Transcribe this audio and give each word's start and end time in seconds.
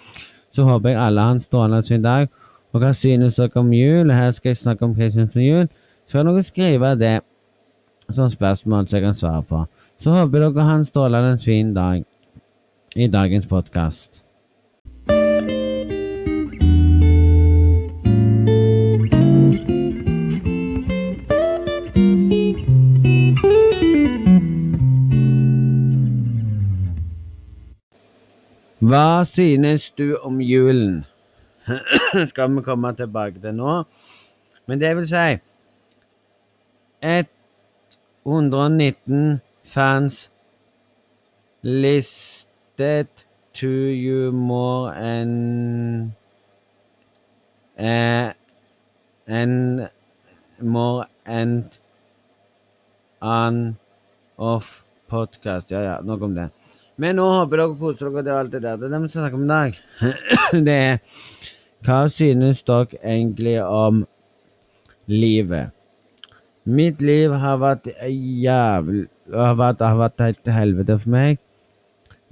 så 0.55 0.67
håper 0.67 0.93
jeg 0.93 1.03
alle 1.03 1.27
har 1.27 1.37
en 1.37 1.43
strålende 1.43 1.87
fin 1.87 2.03
dag. 2.03 2.31
Og 2.73 2.81
hva 2.81 2.93
synes 2.97 3.37
dere 3.37 3.61
om 3.61 3.73
jul? 3.73 4.11
Her 4.11 4.31
skal 4.31 4.51
jeg 4.51 4.57
snakke 4.57 4.85
om 4.85 4.95
hva 4.97 5.05
jeg 5.05 5.13
synes 5.13 5.37
om 5.37 5.43
jul. 5.45 5.69
Så 6.09 6.19
kan 6.19 6.27
dere 6.27 6.43
skrive 6.43 6.95
det 6.97 7.21
som 8.11 8.31
spørsmål 8.31 8.89
som 8.89 8.97
jeg 8.97 9.05
kan 9.05 9.15
svare 9.15 9.43
på. 9.43 9.65
Så 10.01 10.11
håper 10.11 10.41
dere 10.41 10.65
har 10.65 10.81
en 10.81 10.85
strålende 10.85 11.39
fin 11.39 11.75
dag 11.75 12.05
i 12.97 13.07
dagens 13.07 13.47
podkast. 13.47 14.23
Hva 28.83 29.25
synes 29.25 29.91
du 29.97 30.17
om 30.25 30.41
julen? 30.41 31.05
Skal 32.31 32.57
vi 32.57 32.63
komme 32.63 32.93
tilbake 32.97 33.41
til 33.41 33.55
nå. 33.55 33.83
Men 34.67 34.81
det 34.81 34.97
vil 34.97 35.09
si 35.09 35.39
119 38.25 39.41
fans 39.65 40.31
listed 41.63 43.09
to 43.53 43.69
you 43.69 44.33
more 44.33 44.95
and 44.95 46.13
eh, 47.77 48.33
enn 49.27 49.89
more 50.61 51.07
and 51.27 51.79
an 53.21 53.77
of 54.39 54.85
podcast. 55.09 55.71
Ja, 55.71 55.81
ja, 55.81 56.01
nok 56.03 56.23
om 56.23 56.35
det. 56.35 56.51
Men 57.03 57.19
nå 57.19 57.27
håper 57.27 57.63
dere 57.63 57.79
koser 57.81 58.11
dere 58.11 58.23
til 58.23 58.37
alt 58.37 58.53
det 58.55 58.63
der. 58.63 58.79
Det 58.79 58.87
er 58.87 58.95
det 58.95 59.03
vi 59.03 59.13
skal 59.13 59.25
snakke 59.25 59.39
om 59.39 59.45
i 59.45 59.53
dag. 59.53 59.79
det 60.69 60.75
er 60.79 60.99
Hva 61.83 62.03
synes 62.15 62.63
dere 62.69 63.01
egentlig 63.03 63.57
om 63.65 64.05
livet? 65.11 65.73
Mitt 66.63 67.01
liv 67.03 67.33
har 67.43 67.59
vært 67.59 67.89
jævlig 68.07 69.09
har 69.33 69.57
vært, 69.59 69.81
har 69.83 69.97
vært 69.99 70.23
helt 70.23 70.43
til 70.45 70.55
helvete 70.55 70.99
for 71.03 71.15
meg. 71.15 71.41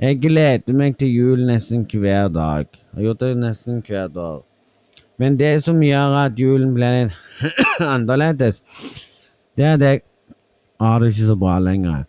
Jeg 0.01 0.21
gleder 0.23 0.77
meg 0.77 0.97
til 1.01 1.11
jul 1.13 1.43
nesten 1.49 1.83
hver 1.85 2.31
dag. 2.33 2.69
Jeg 2.71 2.97
har 2.97 3.09
gjort 3.09 3.25
det 3.25 3.33
nesten 3.41 3.83
hvert 3.87 4.17
år. 4.17 4.39
Men 5.21 5.37
det 5.37 5.53
som 5.65 5.83
gjør 5.85 6.17
at 6.23 6.39
julen 6.41 6.73
blir 6.77 6.95
litt 6.95 7.51
annerledes, 7.95 8.63
det 9.57 9.67
er 9.67 9.75
at 9.77 9.85
jeg 9.85 10.03
har 10.81 11.03
det 11.03 11.11
ikke 11.13 11.29
så 11.29 11.37
bra 11.37 11.59
lenger. 11.61 12.07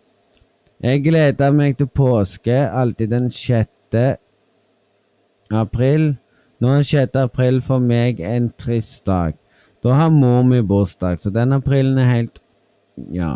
Jeg 0.82 1.04
gleder 1.04 1.52
meg 1.54 1.76
til 1.78 1.86
påske 1.86 2.50
alltid 2.50 3.12
den 3.12 3.28
6. 3.30 3.68
april. 5.54 6.16
Nå 6.58 6.72
er 6.74 6.82
6. 6.82 7.14
april 7.22 7.60
for 7.62 7.78
meg 7.78 8.18
en 8.26 8.48
trist 8.58 9.06
dag. 9.06 9.38
Da 9.82 9.94
har 9.94 10.10
mor 10.10 10.42
mi 10.42 10.58
bursdag, 10.58 11.20
så 11.22 11.30
den 11.30 11.52
aprilen 11.52 11.98
er 11.98 12.10
helt 12.10 12.42
Ja. 13.14 13.34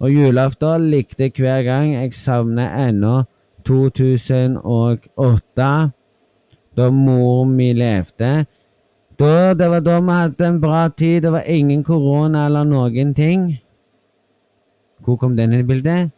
Og 0.00 0.10
julaften 0.10 0.90
likte 0.90 1.32
hver 1.36 1.62
gang. 1.62 1.94
Jeg 1.94 2.14
savner 2.14 2.88
ennå 2.88 3.24
2008, 3.64 5.90
da 6.76 6.90
mor 6.90 7.44
mi 7.44 7.72
levde. 7.72 8.46
Da, 9.18 9.54
det 9.54 9.70
var 9.70 9.80
da 9.80 10.00
vi 10.00 10.12
hadde 10.12 10.46
en 10.46 10.60
bra 10.60 10.88
tid. 10.88 11.22
Det 11.22 11.32
var 11.32 11.42
ingen 11.46 11.84
korona 11.84 12.46
eller 12.46 12.64
noen 12.64 13.14
ting. 13.14 13.58
Hvor 15.00 15.16
kom 15.16 15.36
den 15.36 15.52
i 15.52 15.62
bildet? 15.62 16.10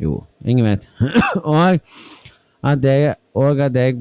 Jo, 0.00 0.24
ingen 0.44 0.66
vet. 0.66 0.88
og 1.44 1.80
at 2.62 2.84
jeg, 2.84 3.14
og 3.34 3.60
at 3.60 3.76
jeg 3.76 3.96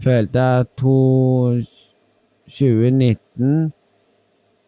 følte 0.00 0.40
at 0.40 0.66
2019 0.76 3.72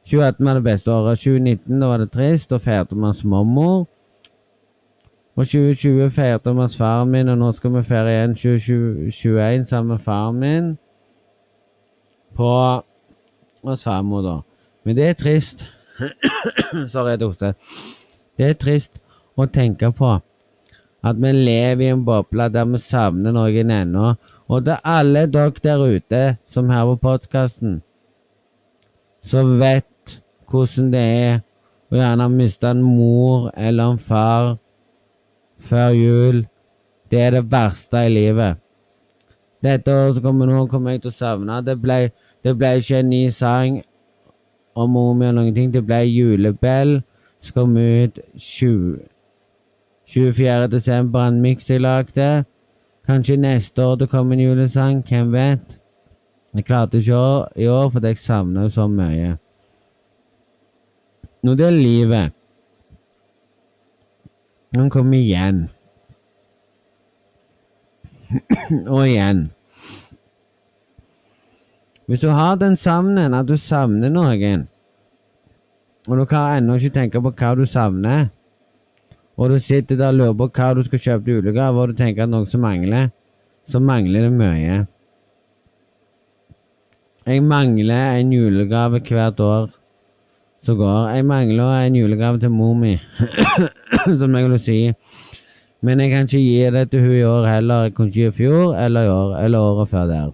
2018 0.04 0.46
var 0.46 0.54
det 0.54 0.64
beste 0.64 0.92
året. 0.92 1.18
2019 1.18 1.80
da 1.80 1.86
var 1.86 1.96
det 1.96 2.12
trist. 2.12 2.50
Da 2.50 2.56
feirte 2.56 2.94
vi 2.94 3.00
hos 3.00 3.24
mormor. 3.24 3.88
Og 5.36 5.46
2020 5.46 6.10
feirte 6.10 6.50
vi 6.50 6.60
hos 6.60 6.76
faren 6.76 7.10
min, 7.10 7.28
og 7.28 7.38
nå 7.38 7.52
skal 7.52 7.74
vi 7.74 7.82
feire 7.82 8.12
igjen 8.12 8.34
2021 8.34 9.64
sammen 9.64 9.88
med 9.88 9.98
faren 9.98 10.40
min. 10.40 10.78
På 12.36 12.82
hos 13.64 13.84
farmor, 13.84 14.22
da. 14.22 14.36
Men 14.84 14.96
det 14.96 15.08
er 15.08 15.12
trist. 15.12 15.64
Sorry, 16.92 17.10
jeg 17.10 17.26
hoster. 17.26 17.52
Det 18.38 18.48
er 18.48 18.52
trist 18.52 18.98
å 19.36 19.46
tenke 19.50 19.90
på 19.94 20.12
at 21.04 21.18
vi 21.20 21.32
lever 21.36 21.84
i 21.84 21.92
en 21.92 22.04
boble 22.06 22.48
der 22.52 22.68
vi 22.70 22.80
savner 22.80 23.34
noen 23.34 23.72
ennå. 23.74 24.14
Og 24.48 24.68
er 24.68 24.80
alle 24.84 25.26
dere 25.32 25.52
der 25.62 25.82
ute 25.84 26.22
som 26.46 26.70
hører 26.72 26.96
på 26.96 27.08
podkasten, 27.08 27.80
som 29.24 29.56
vet 29.60 30.18
hvordan 30.48 30.90
det 30.92 31.04
er 31.04 31.38
å 31.92 31.96
gjerne 31.96 32.28
miste 32.32 32.68
en 32.68 32.82
mor 32.84 33.50
eller 33.56 33.94
en 33.94 34.00
far 34.00 34.56
før 35.58 35.94
jul. 35.96 36.44
Det 37.10 37.20
er 37.20 37.38
det 37.38 37.46
verste 37.52 38.04
i 38.04 38.12
livet. 38.12 38.60
Dette 39.64 39.92
året 39.92 40.18
som 40.18 40.26
kommer 40.26 40.48
nå, 40.48 40.66
kommer 40.68 40.92
jeg 40.92 41.04
til 41.04 41.12
å 41.12 41.16
savne. 41.16 41.60
Det 41.64 41.78
ble, 41.80 41.98
det 42.44 42.52
ble 42.58 42.74
ikke 42.80 43.00
en 43.00 43.10
ny 43.12 43.22
sang 43.32 43.80
om 44.76 44.92
mor 44.92 45.14
mi 45.16 45.30
noen 45.32 45.54
ting. 45.56 45.72
Det 45.72 45.84
ble 45.86 46.02
julebell 46.04 46.98
som 47.40 47.60
kom 47.60 47.76
ut 47.78 48.20
20, 48.34 48.98
24. 50.06 50.66
desember, 50.66 51.28
en 51.28 51.40
miks 51.40 51.70
jeg 51.70 51.80
lagde. 51.80 52.44
Kanskje 53.06 53.36
neste 53.36 53.84
år 53.84 53.94
det 53.94 54.08
kommer 54.08 54.34
en 54.34 54.40
julesang, 54.40 55.04
hvem 55.08 55.32
vet? 55.32 55.80
Jeg 56.54 56.64
klarte 56.64 56.98
ikke 56.98 57.46
i 57.56 57.66
år 57.66 57.88
fordi 57.90 58.06
jeg 58.06 58.18
savner 58.18 58.68
så 58.68 58.86
mye. 58.88 59.36
Når 61.42 61.54
det 61.54 61.66
er 61.66 61.70
livet 61.70 62.32
Han 64.74 64.90
kommer 64.90 65.18
igjen. 65.18 65.68
og 68.94 69.08
igjen. 69.08 69.50
Hvis 72.06 72.20
du 72.20 72.28
har 72.28 72.54
den 72.54 72.76
savnen, 72.76 73.34
at 73.34 73.48
du 73.48 73.56
savner 73.56 74.08
noen, 74.08 74.66
og 76.08 76.18
du 76.18 76.24
kan 76.24 76.58
ennå 76.58 76.74
ikke 76.74 76.90
tenke 76.98 77.22
på 77.22 77.30
hva 77.30 77.54
du 77.56 77.64
savner, 77.66 78.26
og 79.36 79.50
du 79.50 79.58
sitter 79.58 79.96
der 79.98 80.12
og 80.12 80.14
lurer 80.14 80.34
på 80.38 80.48
hva 80.54 80.72
du 80.74 80.82
skal 80.86 81.00
kjøpe 81.02 81.24
til 81.24 81.38
julegave, 81.38 81.80
og 81.80 81.88
du 81.90 81.94
tenker 81.98 82.22
at 82.24 82.30
noe 82.30 82.46
som 82.50 82.62
mangler, 82.62 83.08
så 83.66 83.80
mangler 83.82 84.28
det 84.28 84.32
mye. 84.32 84.76
Jeg 87.24 87.42
mangler 87.42 88.20
en 88.20 88.32
julegave 88.32 89.00
hvert 89.00 89.40
år 89.40 89.70
som 90.62 90.76
går. 90.76 91.08
Jeg 91.16 91.24
mangler 91.24 91.86
en 91.86 91.96
julegave 91.96 92.38
til 92.38 92.50
mor 92.52 92.74
mi, 92.78 92.94
som 94.20 94.36
jeg 94.36 94.50
vil 94.50 94.58
si. 94.60 94.78
Men 95.84 96.00
jeg 96.00 96.10
kan 96.12 96.28
ikke 96.28 96.38
gi 96.38 96.70
det 96.76 96.90
til 96.90 97.00
hun 97.00 97.16
i 97.16 97.22
år 97.28 97.46
heller. 97.48 97.82
Jeg 97.82 97.94
kunne 97.94 98.08
ikke 98.08 98.20
gi 98.20 98.26
i 98.26 98.36
fjor 98.38 98.74
eller 98.76 99.02
i 99.02 99.08
år 99.08 99.36
eller 99.40 99.58
året 99.58 99.88
før 99.88 100.06
der. 100.06 100.30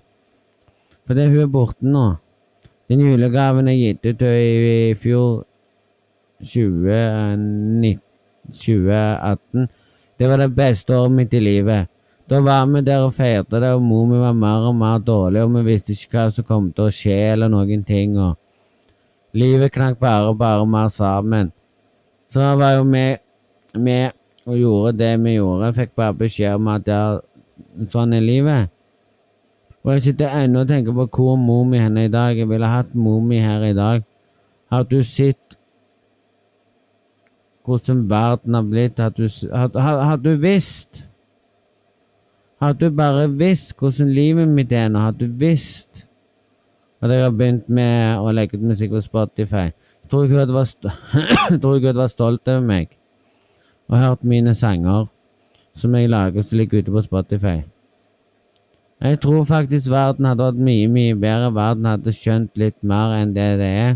Fordi 1.06 1.26
hun 1.26 1.38
er 1.38 1.46
borte 1.46 1.86
nå. 1.86 2.04
Den 2.90 3.00
julegaven 3.00 3.68
jeg 3.68 3.78
gitt 3.78 4.06
ut 4.06 4.18
til 4.18 4.36
i 4.90 4.94
fjor 4.94 5.46
2019 6.42 8.09
2018. 8.52 9.68
Det 10.18 10.28
var 10.28 10.42
det 10.42 10.50
beste 10.54 10.96
året 10.96 11.16
mitt 11.16 11.34
i 11.34 11.40
livet. 11.40 11.88
Da 12.30 12.38
var 12.40 12.66
vi 12.70 12.82
der 12.86 13.02
og 13.02 13.14
feirte 13.16 13.58
det, 13.58 13.72
og 13.74 13.82
mor 13.82 14.04
mi 14.06 14.18
var 14.20 14.36
mer 14.36 14.68
og 14.68 14.76
mer 14.78 15.00
dårlig, 15.02 15.42
og 15.42 15.54
vi 15.56 15.64
visste 15.72 15.96
ikke 15.96 16.14
hva 16.14 16.26
som 16.30 16.46
kom 16.46 16.68
til 16.72 16.86
å 16.86 16.94
skje, 16.94 17.16
eller 17.32 17.50
noen 17.50 17.82
ting. 17.84 18.18
og 18.18 18.36
Livet 19.34 19.72
knakk 19.74 19.98
bare 19.98 20.34
bare 20.34 20.66
mer 20.66 20.88
sammen. 20.88 21.50
Så 22.30 22.40
var 22.58 22.76
jo 22.76 22.84
vi 22.84 23.16
med 23.74 24.12
og 24.46 24.58
gjorde 24.58 24.98
det 24.98 25.14
vi 25.24 25.34
gjorde. 25.34 25.66
Jeg 25.66 25.74
fikk 25.74 25.96
bare 25.96 26.14
beskjed 26.14 26.54
om 26.54 26.68
at 26.68 26.84
det 26.86 26.94
er 26.94 27.86
sånn 27.90 28.14
er 28.14 28.24
livet. 28.24 28.70
Og 29.84 29.94
jeg 29.94 30.02
sitter 30.10 30.34
ennå 30.42 30.64
og 30.64 30.68
tenker 30.68 30.94
på 30.96 31.06
hvor 31.08 31.36
mor 31.40 31.64
mi 31.64 31.78
er 31.78 31.90
i 31.98 32.08
dag. 32.12 32.36
Jeg 32.36 32.48
ville 32.48 32.66
hatt 32.66 32.94
mor 32.94 33.20
mi 33.20 33.38
her 33.40 33.62
i 33.64 33.74
dag. 33.74 34.04
Har 34.70 34.84
du 34.84 35.02
sett 35.02 35.56
hvordan 37.64 38.10
verden 38.10 38.54
har 38.54 38.62
blitt? 38.62 38.98
Hadde 38.98 39.28
du, 39.28 39.48
hadde, 39.54 39.80
har 39.80 40.16
du 40.16 40.30
visst? 40.36 41.04
Hadde 42.60 42.90
du 42.90 42.96
bare 42.96 43.28
visst 43.38 43.76
hvordan 43.78 44.12
livet 44.12 44.48
mitt 44.48 44.72
er 44.72 44.88
nå? 44.88 44.98
hadde 44.98 45.26
du 45.26 45.38
visst 45.40 46.06
at 47.00 47.10
jeg 47.10 47.22
har 47.24 47.32
begynt 47.32 47.68
med 47.72 48.20
å 48.20 48.32
legge 48.36 48.58
ut 48.58 48.66
musikk 48.72 48.92
på 48.92 49.00
Spotify? 49.00 49.70
Tror 50.10 50.24
jeg 50.24 50.32
ikke 50.32 50.46
du 51.94 51.98
var 51.98 52.12
stolt 52.12 52.48
over 52.48 52.60
meg 52.60 52.96
og 53.88 53.98
hørt 53.98 54.24
mine 54.24 54.54
sanger 54.54 55.08
som 55.74 55.94
jeg 55.94 56.10
lager 56.10 56.42
som 56.42 56.58
ligger 56.58 56.82
ute 56.82 56.92
på 56.92 57.02
Spotify? 57.02 57.60
Jeg 59.00 59.20
tror 59.20 59.44
faktisk 59.48 59.88
verden 59.90 60.26
hadde 60.28 60.44
vært 60.44 60.60
mye, 60.60 60.88
mye 60.92 61.14
bedre. 61.16 61.54
Verden 61.56 61.86
hadde 61.88 62.12
skjønt 62.12 62.58
litt 62.60 62.76
mer 62.84 63.14
enn 63.16 63.32
det 63.32 63.46
det 63.56 63.68
er. 63.84 63.94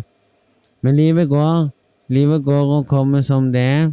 Men 0.81 0.97
livet 0.97 1.29
går. 1.29 1.67
Livet 2.15 2.45
går 2.47 2.73
og 2.79 2.87
kommer 2.87 3.25
som 3.27 3.51
det 3.53 3.61
er. 3.61 3.93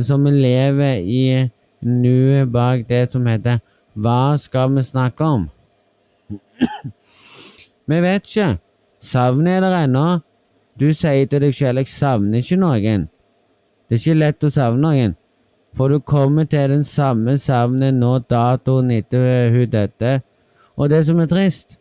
Som 0.00 0.24
vi 0.24 0.30
lever 0.30 1.00
i 1.02 1.22
nuet 1.82 2.52
bak 2.52 2.84
det 2.88 3.08
som 3.12 3.26
heter 3.26 3.58
Hva 3.94 4.36
skal 4.38 4.70
vi 4.76 4.82
snakke 4.86 5.24
om? 5.24 5.48
vi 7.90 7.98
vet 8.02 8.28
ikke. 8.28 8.58
Savnet 9.02 9.58
er 9.58 9.66
der 9.66 9.80
ennå. 9.84 10.20
Du 10.80 10.92
sier 10.92 11.26
til 11.26 11.40
deg 11.40 11.54
selv 11.54 11.78
'jeg 11.78 11.88
savner 11.88 12.38
ikke 12.38 12.56
noen'. 12.56 13.08
Det 13.88 13.98
er 13.98 14.00
ikke 14.00 14.18
lett 14.18 14.44
å 14.44 14.50
savne 14.50 14.80
noen. 14.82 15.16
For 15.74 15.88
du 15.88 15.98
kommer 15.98 16.44
til 16.44 16.70
den 16.70 16.84
samme 16.84 17.38
savnet 17.38 17.94
nå 17.94 18.18
datoen 18.18 18.90
etter 18.90 19.50
hun 19.50 19.70
døde. 19.70 20.20
Og 20.76 20.90
det 20.90 21.06
som 21.06 21.20
er 21.20 21.26
trist 21.26 21.78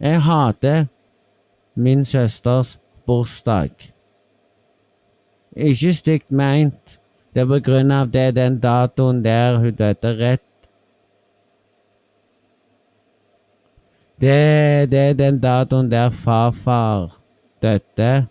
Jeg 0.00 0.22
hater 0.22 0.86
min 1.76 2.04
søsters 2.04 2.78
bursdag. 3.06 3.97
Ikke 5.56 5.94
stygt 5.94 6.32
meint. 6.32 6.98
Det 7.34 7.42
er 7.42 7.46
på 7.46 7.60
grunn 7.64 7.90
av 7.94 8.10
det 8.12 8.34
den 8.36 8.58
datoen 8.60 9.22
der 9.24 9.58
hun 9.58 9.74
døde 9.74 10.12
rett 10.18 10.44
Det, 14.20 14.90
det 14.90 14.98
er 14.98 15.12
den 15.12 15.38
datoen 15.38 15.90
der 15.90 16.10
farfar 16.10 17.20
døde. 17.62 18.26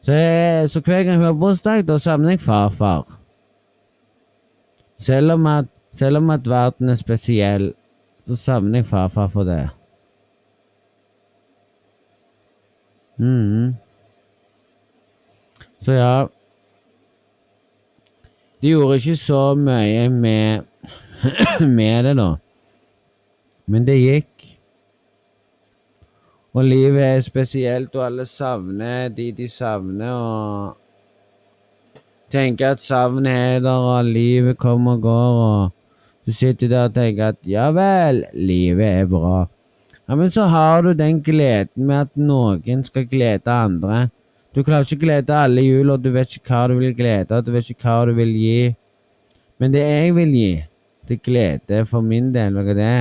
Så, 0.00 0.12
jeg, 0.12 0.70
så 0.70 0.80
hver 0.80 1.02
gang 1.02 1.16
hun 1.16 1.24
har 1.24 1.32
bursdag, 1.32 1.88
da 1.88 1.98
savner 1.98 2.30
jeg 2.30 2.40
farfar. 2.40 3.18
Selv 4.98 5.32
om, 5.32 5.46
at, 5.46 5.64
selv 5.92 6.16
om 6.16 6.30
at 6.30 6.48
verden 6.48 6.88
er 6.88 6.94
spesiell, 6.94 7.74
så 8.26 8.36
savner 8.36 8.78
jeg 8.78 8.86
farfar 8.86 9.28
for 9.28 9.44
det. 9.44 9.68
mm. 13.18 13.74
Så 15.82 15.92
ja 15.92 16.26
De 18.62 18.68
gjorde 18.70 18.96
ikke 19.00 19.16
så 19.18 19.54
mye 19.58 20.08
med, 20.08 20.62
med 21.78 22.04
det, 22.06 22.12
da. 22.16 22.28
Men 23.66 23.86
det 23.86 23.96
gikk. 23.98 24.44
Og 26.54 26.68
livet 26.68 27.02
er 27.02 27.20
spesielt, 27.26 27.96
og 27.96 28.06
alle 28.06 28.26
savner 28.28 29.08
de 29.10 29.32
de 29.34 29.48
savner, 29.48 30.12
og 30.12 30.76
tenker 32.30 32.76
at 32.76 32.84
savnet 32.84 33.32
er 33.32 33.58
der, 33.64 33.82
og 33.90 34.04
livet 34.04 34.58
kommer 34.62 34.92
og 34.92 35.02
går, 35.08 35.42
og 35.42 35.70
du 36.26 36.32
sitter 36.32 36.68
der 36.68 36.84
og 36.84 36.94
tenker 36.94 37.32
at 37.32 37.42
ja 37.42 37.70
vel, 37.74 38.22
livet 38.34 38.86
er 38.86 39.06
bra. 39.10 39.46
Ja, 40.08 40.14
Men 40.14 40.30
så 40.30 40.46
har 40.46 40.82
du 40.82 40.92
den 40.92 41.22
gleden 41.22 41.86
med 41.86 42.00
at 42.00 42.16
noen 42.16 42.84
skal 42.84 43.06
glede 43.10 43.50
andre. 43.50 44.10
Du 44.52 44.60
klarer 44.60 44.84
ikke 44.84 45.00
å 45.00 45.04
glede 45.06 45.36
alle 45.36 45.64
jul, 45.64 45.90
og 45.94 46.02
du 46.04 46.10
vet 46.12 46.36
ikke 46.36 46.52
hva 46.52 46.66
du 46.68 46.76
vil 46.76 46.92
glede, 46.96 47.40
du 47.40 47.50
vet 47.54 47.70
ikke 47.72 47.88
hva 47.88 48.04
du 48.08 48.12
vil 48.18 48.34
gi. 48.36 48.74
Men 49.62 49.72
det 49.72 49.80
jeg 49.86 50.12
vil 50.18 50.36
gi, 50.36 50.52
til 51.08 51.18
glede 51.24 51.82
for 51.88 52.04
min 52.04 52.30
del, 52.34 52.58
hva 52.58 52.66
er 52.74 52.78
det? 52.78 52.92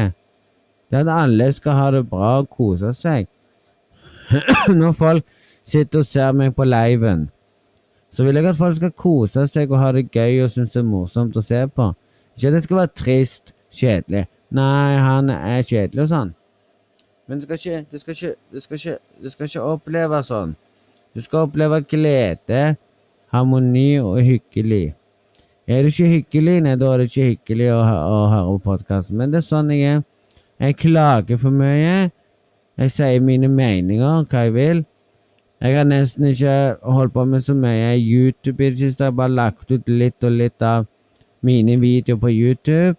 Det 0.92 1.00
er 1.00 1.06
at 1.06 1.12
alle 1.26 1.52
skal 1.56 1.76
ha 1.76 1.92
det 1.96 2.06
bra 2.10 2.38
og 2.42 2.50
kose 2.52 2.94
seg. 2.96 3.28
Når 4.80 4.96
folk 4.96 5.28
sitter 5.68 6.02
og 6.02 6.08
ser 6.08 6.32
meg 6.36 6.56
på 6.56 6.68
liven, 6.68 7.30
så 8.12 8.24
vil 8.28 8.40
jeg 8.40 8.48
at 8.48 8.60
folk 8.60 8.76
skal 8.80 8.92
kose 8.96 9.46
seg 9.48 9.72
og 9.72 9.80
ha 9.80 9.92
det 9.96 10.10
gøy 10.12 10.42
og 10.44 10.52
synes 10.52 10.74
det 10.74 10.82
er 10.82 10.88
morsomt 10.88 11.38
å 11.40 11.44
se 11.44 11.62
på. 11.68 11.92
Ikke 12.36 12.52
at 12.52 12.58
det 12.58 12.64
skal 12.66 12.80
være 12.82 12.96
trist, 12.96 13.54
kjedelig. 13.76 14.26
Nei, 14.52 14.98
han 15.00 15.32
er 15.32 15.64
kjedelig 15.64 16.08
og 16.08 16.12
sånn. 16.12 16.34
Men 17.28 17.40
det 17.40 17.48
skal 17.48 17.60
ikke, 17.60 17.86
det 17.92 18.02
skal 18.02 18.18
ikke, 18.18 18.36
det 18.52 18.64
skal 18.64 18.80
ikke, 18.82 18.98
det 19.24 19.32
skal 19.32 19.48
ikke 19.48 19.70
oppleves 19.76 20.32
sånn. 20.32 20.58
Du 21.16 21.22
skal 21.22 21.48
oppleve 21.48 21.82
glede, 21.82 22.76
harmoni 23.32 24.00
og 24.00 24.22
hyggelig. 24.24 24.94
Er 25.68 25.82
du 25.82 25.88
ikke 25.92 26.08
hyggelig, 26.08 26.62
nei, 26.64 26.76
da 26.76 26.94
er 26.94 27.02
det 27.02 27.10
ikke 27.10 27.28
hyggelig 27.30 27.68
å, 27.74 27.82
å 27.82 28.22
høre 28.32 28.56
på 28.56 28.72
podkasten. 28.72 29.18
Men 29.20 29.32
det 29.32 29.42
er 29.42 29.48
sånn 29.48 29.72
jeg 29.72 29.88
er. 29.88 30.02
Jeg 30.62 30.78
klager 30.78 31.40
for 31.42 31.54
mye. 31.56 32.12
Jeg 32.80 32.94
sier 32.96 33.24
mine 33.24 33.50
meninger, 33.52 34.26
hva 34.30 34.46
jeg 34.46 34.56
vil. 34.56 34.84
Jeg 35.62 35.78
har 35.78 35.86
nesten 35.86 36.26
ikke 36.32 36.56
holdt 36.82 37.14
på 37.14 37.26
med 37.30 37.44
så 37.46 37.54
mye 37.54 37.94
YouTube 38.00 38.64
i 38.64 38.72
det 38.72 38.80
siste. 38.80 39.04
Jeg 39.04 39.12
har 39.12 39.18
bare 39.20 39.36
lagt 39.36 39.72
ut 39.72 39.90
litt 39.90 40.24
og 40.26 40.34
litt 40.34 40.64
av 40.66 40.88
mine 41.46 41.76
videoer 41.82 42.20
på 42.22 42.32
YouTube. 42.34 42.98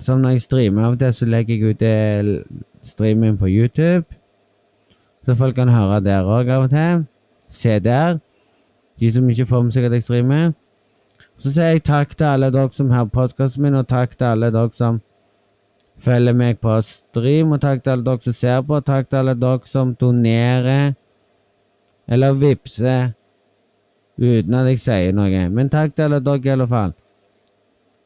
Som 0.00 0.22
når 0.22 0.36
jeg 0.36 0.44
streamer 0.44 0.84
av 0.84 0.96
og 0.96 1.00
til, 1.00 1.14
så 1.14 1.26
legger 1.26 1.54
jeg 1.54 1.74
ut 1.74 2.44
streamen 2.86 3.38
på 3.38 3.50
YouTube. 3.50 4.04
Så 5.24 5.34
folk 5.34 5.54
kan 5.54 5.68
høre 5.68 6.00
der 6.04 6.26
òg 6.28 6.50
av 6.52 6.66
og 6.66 6.70
til. 6.70 7.06
Se 7.48 7.78
der. 7.78 8.18
De 9.00 9.12
som 9.12 9.28
ikke 9.28 9.46
får 9.46 9.62
med 9.62 9.72
seg 9.72 9.84
at 9.88 9.92
jeg 9.92 10.02
streamer. 10.02 10.52
Så 11.38 11.50
sier 11.50 11.74
jeg 11.74 11.84
takk 11.84 12.14
til 12.16 12.26
alle 12.28 12.50
dere 12.54 12.70
som 12.72 12.90
hører 12.92 13.10
podkasten 13.10 13.62
min, 13.62 13.74
og 13.74 13.88
takk 13.88 14.14
til 14.18 14.24
alle 14.28 14.52
dere 14.54 14.70
som 14.76 15.00
følger 15.98 16.36
meg 16.36 16.60
på 16.62 16.76
stream, 16.86 17.52
og 17.52 17.60
takk 17.60 17.82
til 17.82 17.94
alle 17.94 18.04
dere 18.04 18.22
som 18.22 18.36
ser 18.36 18.60
på, 18.62 18.76
og 18.76 18.86
takk 18.86 19.10
til 19.10 19.22
alle 19.22 19.34
dere 19.34 19.70
som 19.70 19.94
donerer 20.00 20.94
eller 22.08 22.36
vippser 22.36 23.14
uten 24.20 24.54
at 24.54 24.68
jeg 24.68 24.82
sier 24.82 25.16
noe. 25.16 25.48
Men 25.50 25.72
takk 25.72 25.96
til 25.96 26.08
alle 26.08 26.20
dere 26.22 26.44
i 26.44 26.52
alle 26.54 26.68
fall. 26.68 26.92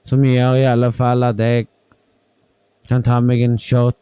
Som 0.08 0.24
gjør 0.24 0.56
i 0.56 0.68
alle 0.70 0.92
fall 0.92 1.26
at 1.26 1.40
jeg 1.42 1.66
kan 2.88 3.02
ta 3.04 3.20
meg 3.20 3.42
en 3.44 3.58
shot. 3.60 3.98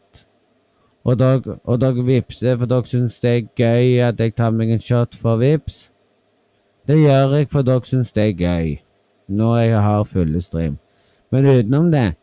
Og 1.07 1.15
dere, 1.19 1.55
og 1.63 1.79
dere 1.81 2.03
vippser, 2.03 2.57
for 2.59 2.67
dere 2.67 2.87
syns 2.91 3.19
det 3.23 3.31
er 3.31 3.45
gøy 3.55 4.01
at 4.03 4.19
jeg 4.19 4.33
tar 4.35 4.51
meg 4.51 4.73
en 4.75 4.81
shot 4.83 5.15
for 5.15 5.39
vips. 5.39 5.85
Det 6.87 6.97
gjør 6.99 7.37
jeg 7.37 7.47
for 7.51 7.63
dere 7.63 7.87
syns 7.87 8.11
det 8.11 8.25
er 8.25 8.33
gøy. 8.41 8.73
Når 9.27 9.57
jeg 9.57 9.81
har 9.83 10.03
fullestream. 10.03 10.77
Men 11.31 11.45
utenom 11.45 11.91
det, 11.91 12.13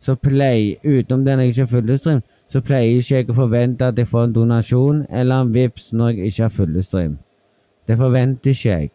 så 0.00 0.14
pleier 0.14 0.76
Utenom 0.84 1.24
det 1.24 1.36
når 1.36 1.42
jeg 1.42 1.48
ikke 1.48 1.62
har 1.62 1.66
fullestream, 1.66 2.22
så 2.48 2.60
pleier 2.60 2.98
ikke 2.98 3.14
jeg 3.14 3.30
å 3.30 3.36
forvente 3.38 3.86
at 3.86 3.98
jeg 3.98 4.10
får 4.10 4.28
en 4.28 4.34
donasjon 4.34 5.06
eller 5.10 5.40
en 5.42 5.54
vips 5.54 5.92
når 5.92 6.08
jeg 6.08 6.32
ikke 6.32 6.42
har 6.42 6.52
fullestream. 6.58 7.16
Det 7.86 7.98
forventer 7.98 8.50
ikke 8.50 8.68
jeg. 8.68 8.90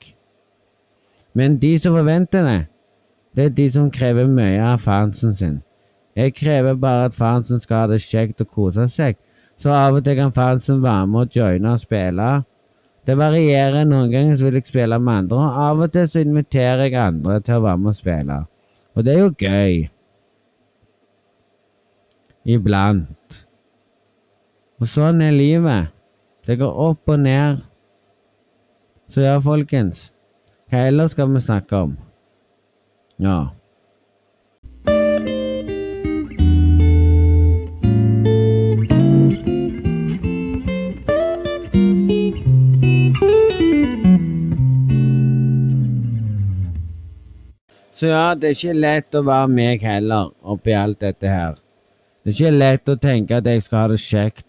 Men 1.34 1.58
de 1.62 1.80
som 1.80 1.96
forventer 1.96 2.44
det, 2.44 2.60
det 3.36 3.46
er 3.46 3.56
de 3.56 3.72
som 3.72 3.92
krever 3.92 4.28
mye 4.28 4.62
av 4.64 4.84
fansen 4.84 5.36
sin. 5.36 5.60
Jeg 6.16 6.34
krever 6.36 6.76
bare 6.76 7.06
at 7.06 7.16
fansen 7.16 7.60
skal 7.60 7.84
ha 7.86 7.88
det 7.88 8.02
kjekt 8.02 8.42
og 8.42 8.48
kose 8.52 8.88
seg, 8.92 9.16
så 9.60 9.74
av 9.76 9.98
og 10.00 10.06
til 10.06 10.16
kan 10.16 10.32
fansen 10.32 10.80
være 10.84 11.08
med 11.12 11.28
og 11.28 11.36
joine 11.36 11.74
og 11.76 11.82
spille. 11.82 12.30
Det 13.08 13.16
varierer. 13.18 13.84
Noen 13.88 14.12
ganger 14.12 14.38
så 14.38 14.48
vil 14.48 14.60
jeg 14.60 14.70
spille 14.70 15.00
med 15.00 15.24
andre, 15.24 15.38
og 15.38 15.62
av 15.66 15.84
og 15.86 15.94
til 15.94 16.08
så 16.08 16.24
inviterer 16.24 16.86
jeg 16.88 17.00
andre 17.02 17.40
til 17.44 17.60
å 17.60 17.66
være 17.68 17.82
med 17.84 17.92
og 17.92 17.98
spille. 17.98 18.40
Og 18.96 19.06
det 19.06 19.16
er 19.16 19.20
jo 19.20 19.32
gøy. 19.36 19.90
Iblant. 22.50 23.40
Og 24.80 24.88
sånn 24.88 25.20
er 25.26 25.36
livet. 25.36 25.92
Det 26.48 26.56
går 26.62 26.80
opp 26.88 27.12
og 27.12 27.20
ned. 27.20 27.60
Så 29.12 29.26
ja, 29.26 29.36
folkens. 29.44 30.10
Hva 30.70 30.88
ellers 30.88 31.16
skal 31.16 31.32
vi 31.34 31.42
snakke 31.44 31.84
om? 31.84 31.96
Ja. 33.20 33.59
Så 48.00 48.08
ja, 48.08 48.32
det 48.32 48.48
er 48.48 48.56
ikke 48.56 48.74
lett 48.80 49.16
å 49.18 49.22
være 49.28 49.48
meg 49.52 49.82
heller, 49.84 50.30
oppi 50.40 50.72
alt 50.72 51.02
dette 51.04 51.28
her. 51.28 51.58
Det 52.24 52.32
er 52.32 52.38
ikke 52.38 52.52
lett 52.54 52.92
å 52.94 52.96
tenke 52.96 53.40
at 53.42 53.50
jeg 53.52 53.66
skal 53.66 53.82
ha 53.82 53.90
det 53.92 53.98
kjekt, 54.00 54.46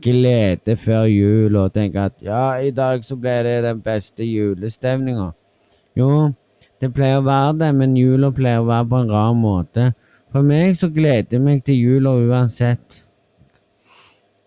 glede 0.00 0.76
før 0.80 1.04
jul, 1.12 1.58
og 1.60 1.74
tenke 1.74 2.06
at 2.08 2.16
ja, 2.24 2.56
i 2.64 2.72
dag 2.72 3.04
så 3.04 3.18
ble 3.20 3.34
det 3.44 3.58
den 3.66 3.84
beste 3.84 4.24
julestemninga. 4.24 5.34
Jo, 6.00 6.30
det 6.80 6.94
pleier 6.96 7.20
å 7.20 7.26
være 7.28 7.58
det, 7.60 7.70
men 7.76 7.98
jula 7.98 8.32
pleier 8.32 8.64
å 8.64 8.70
være 8.70 8.88
på 8.88 9.02
en 9.02 9.12
rar 9.12 9.36
måte. 9.36 9.90
For 10.32 10.48
meg 10.48 10.80
så 10.80 10.88
gleder 10.88 11.36
jeg 11.36 11.44
meg 11.44 11.62
til 11.68 11.76
jula 11.76 12.16
uansett 12.16 13.02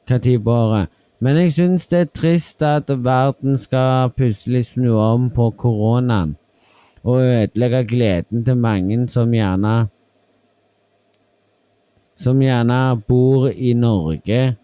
hva 0.10 0.18
tid 0.18 0.42
på 0.42 0.60
året. 0.66 0.90
Men 1.22 1.38
jeg 1.38 1.54
syns 1.60 1.86
det 1.94 2.08
er 2.08 2.14
trist 2.18 2.66
at 2.66 2.90
verden 2.90 3.62
skal 3.62 4.10
plutselig 4.18 4.72
snu 4.74 4.96
om 4.98 5.30
på 5.30 5.52
koronaen 5.62 6.40
og 7.04 7.22
ødelegge 7.22 7.84
gleden 7.88 8.46
til 8.46 8.58
mange 8.58 9.10
som 9.10 9.32
gjerne 9.32 9.88
Som 12.22 12.40
gjerne 12.40 13.02
bor 13.08 13.48
i 13.50 13.74
Norge, 13.74 14.56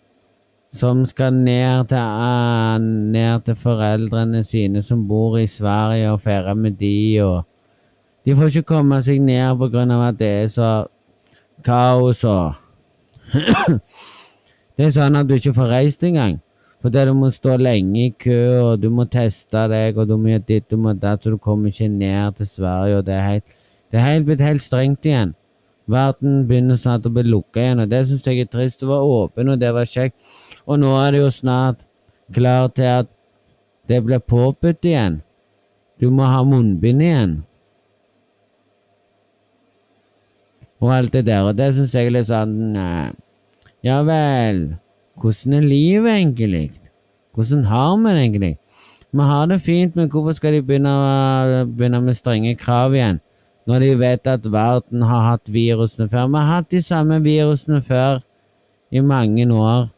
som 0.74 1.06
skal 1.06 1.34
ned 1.34 1.88
til, 1.89 1.98
uh, 1.98 2.77
ned 3.12 3.39
til 3.46 3.56
foreldrene 3.56 4.44
sine 4.44 4.82
som 4.82 5.08
bor 5.08 5.38
i 5.38 5.48
Sverige, 5.48 6.12
og 6.12 6.22
feire 6.22 6.56
med 6.56 6.72
de, 6.72 7.24
og 7.24 7.44
De 8.25 8.36
får 8.36 8.46
ikke 8.46 8.62
komme 8.62 9.01
seg 9.01 9.22
ned 9.24 9.58
på 9.58 9.70
grunn 9.74 9.91
av 9.91 10.01
at 10.10 10.20
det 10.20 10.27
er 10.27 10.48
så 10.48 10.86
kaos 11.65 12.24
og 12.24 12.53
Det 14.77 14.86
er 14.86 14.91
sånn 14.94 15.15
at 15.17 15.25
du 15.25 15.34
ikke 15.34 15.56
får 15.58 15.72
reist 15.72 16.03
engang. 16.03 16.38
Fordi 16.88 17.01
du 17.03 17.13
må 17.20 17.27
stå 17.36 17.58
lenge 17.60 18.06
i 18.06 18.12
kø, 18.15 18.36
og 18.63 18.77
du 18.79 18.86
må 18.96 19.03
teste 19.12 19.65
deg, 19.67 19.98
og 20.00 20.08
du 20.08 20.13
må 20.15 20.29
gjøre 20.32 20.46
ditt 20.48 20.75
og 20.77 20.86
datt, 21.01 21.20
så 21.20 21.34
du 21.34 21.36
kommer 21.36 21.67
ikke 21.67 21.89
ned 21.91 22.38
til 22.38 22.48
Sverige, 22.48 23.01
og 23.01 23.03
det 23.10 23.13
er 23.13 23.25
helt, 23.25 23.58
det 23.91 24.00
er 24.00 24.06
helt 24.06 24.27
blitt 24.29 24.44
helt 24.46 24.63
strengt 24.63 25.03
igjen. 25.03 25.34
Verden 25.91 26.46
begynner 26.48 26.79
snart 26.79 27.03
å 27.03 27.12
bli 27.12 27.25
lukka 27.27 27.60
igjen, 27.60 27.84
og 27.84 27.91
det 27.91 28.06
syns 28.08 28.24
jeg 28.24 28.39
er 28.39 28.48
trist. 28.53 28.79
Det 28.79 28.88
var 28.88 29.03
åpen, 29.03 29.51
og 29.51 29.60
det 29.60 29.74
var 29.75 29.91
kjekt. 29.91 30.15
Og 30.63 30.79
nå 30.79 30.96
er 31.01 31.12
det 31.12 31.25
jo 31.25 31.36
snart 31.36 31.84
klar 32.32 32.72
til 32.72 32.89
at 33.03 33.12
det 33.91 34.01
blir 34.08 34.24
påbudt 34.24 34.88
igjen. 34.88 35.22
Du 36.00 36.08
må 36.08 36.24
ha 36.24 36.39
munnbind 36.48 37.03
igjen. 37.03 37.38
Og 40.79 40.96
alt 40.96 41.12
det 41.12 41.27
der, 41.27 41.44
og 41.51 41.60
det 41.60 41.74
syns 41.75 42.00
jeg 42.00 42.08
er 42.08 42.20
litt 42.22 42.32
sånn 42.32 42.77
Ja 43.84 44.03
vel. 44.08 44.77
Hvordan 45.22 45.54
er 45.54 45.62
livet 45.62 46.12
egentlig? 46.12 46.72
Hvordan 47.34 47.64
har 47.66 47.98
vi 47.98 48.10
det 48.10 48.24
egentlig? 48.24 48.58
Vi 49.12 49.24
har 49.24 49.46
det 49.46 49.62
fint, 49.62 49.96
men 49.96 50.10
hvorfor 50.10 50.32
skal 50.32 50.54
de 50.54 50.62
begynne, 50.62 51.66
begynne, 51.78 52.02
med 52.02 52.14
strenge 52.14 52.56
krav 52.56 52.94
igjen, 52.94 53.20
når 53.68 53.80
de 53.80 54.00
vet 54.00 54.28
at 54.28 54.52
verden 54.52 55.02
har 55.02 55.30
hatt 55.30 55.54
virusene 55.54 56.10
før? 56.10 56.28
Vi 56.28 56.38
har 56.38 56.56
hatt 56.56 56.72
de 56.72 56.82
samme 56.82 57.22
virusene 57.24 57.82
før 57.82 58.20
i 58.92 59.00
mange 59.00 59.54
år, 59.54 59.90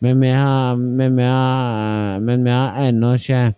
men 0.00 0.20
vi 0.20 0.28
har, 0.28 0.74
men 0.74 1.16
vi 1.16 1.22
har, 1.22 2.18
men 2.18 2.44
vi 2.44 2.50
har 2.50 2.88
ennå 2.88 3.12
ikke 3.12 3.54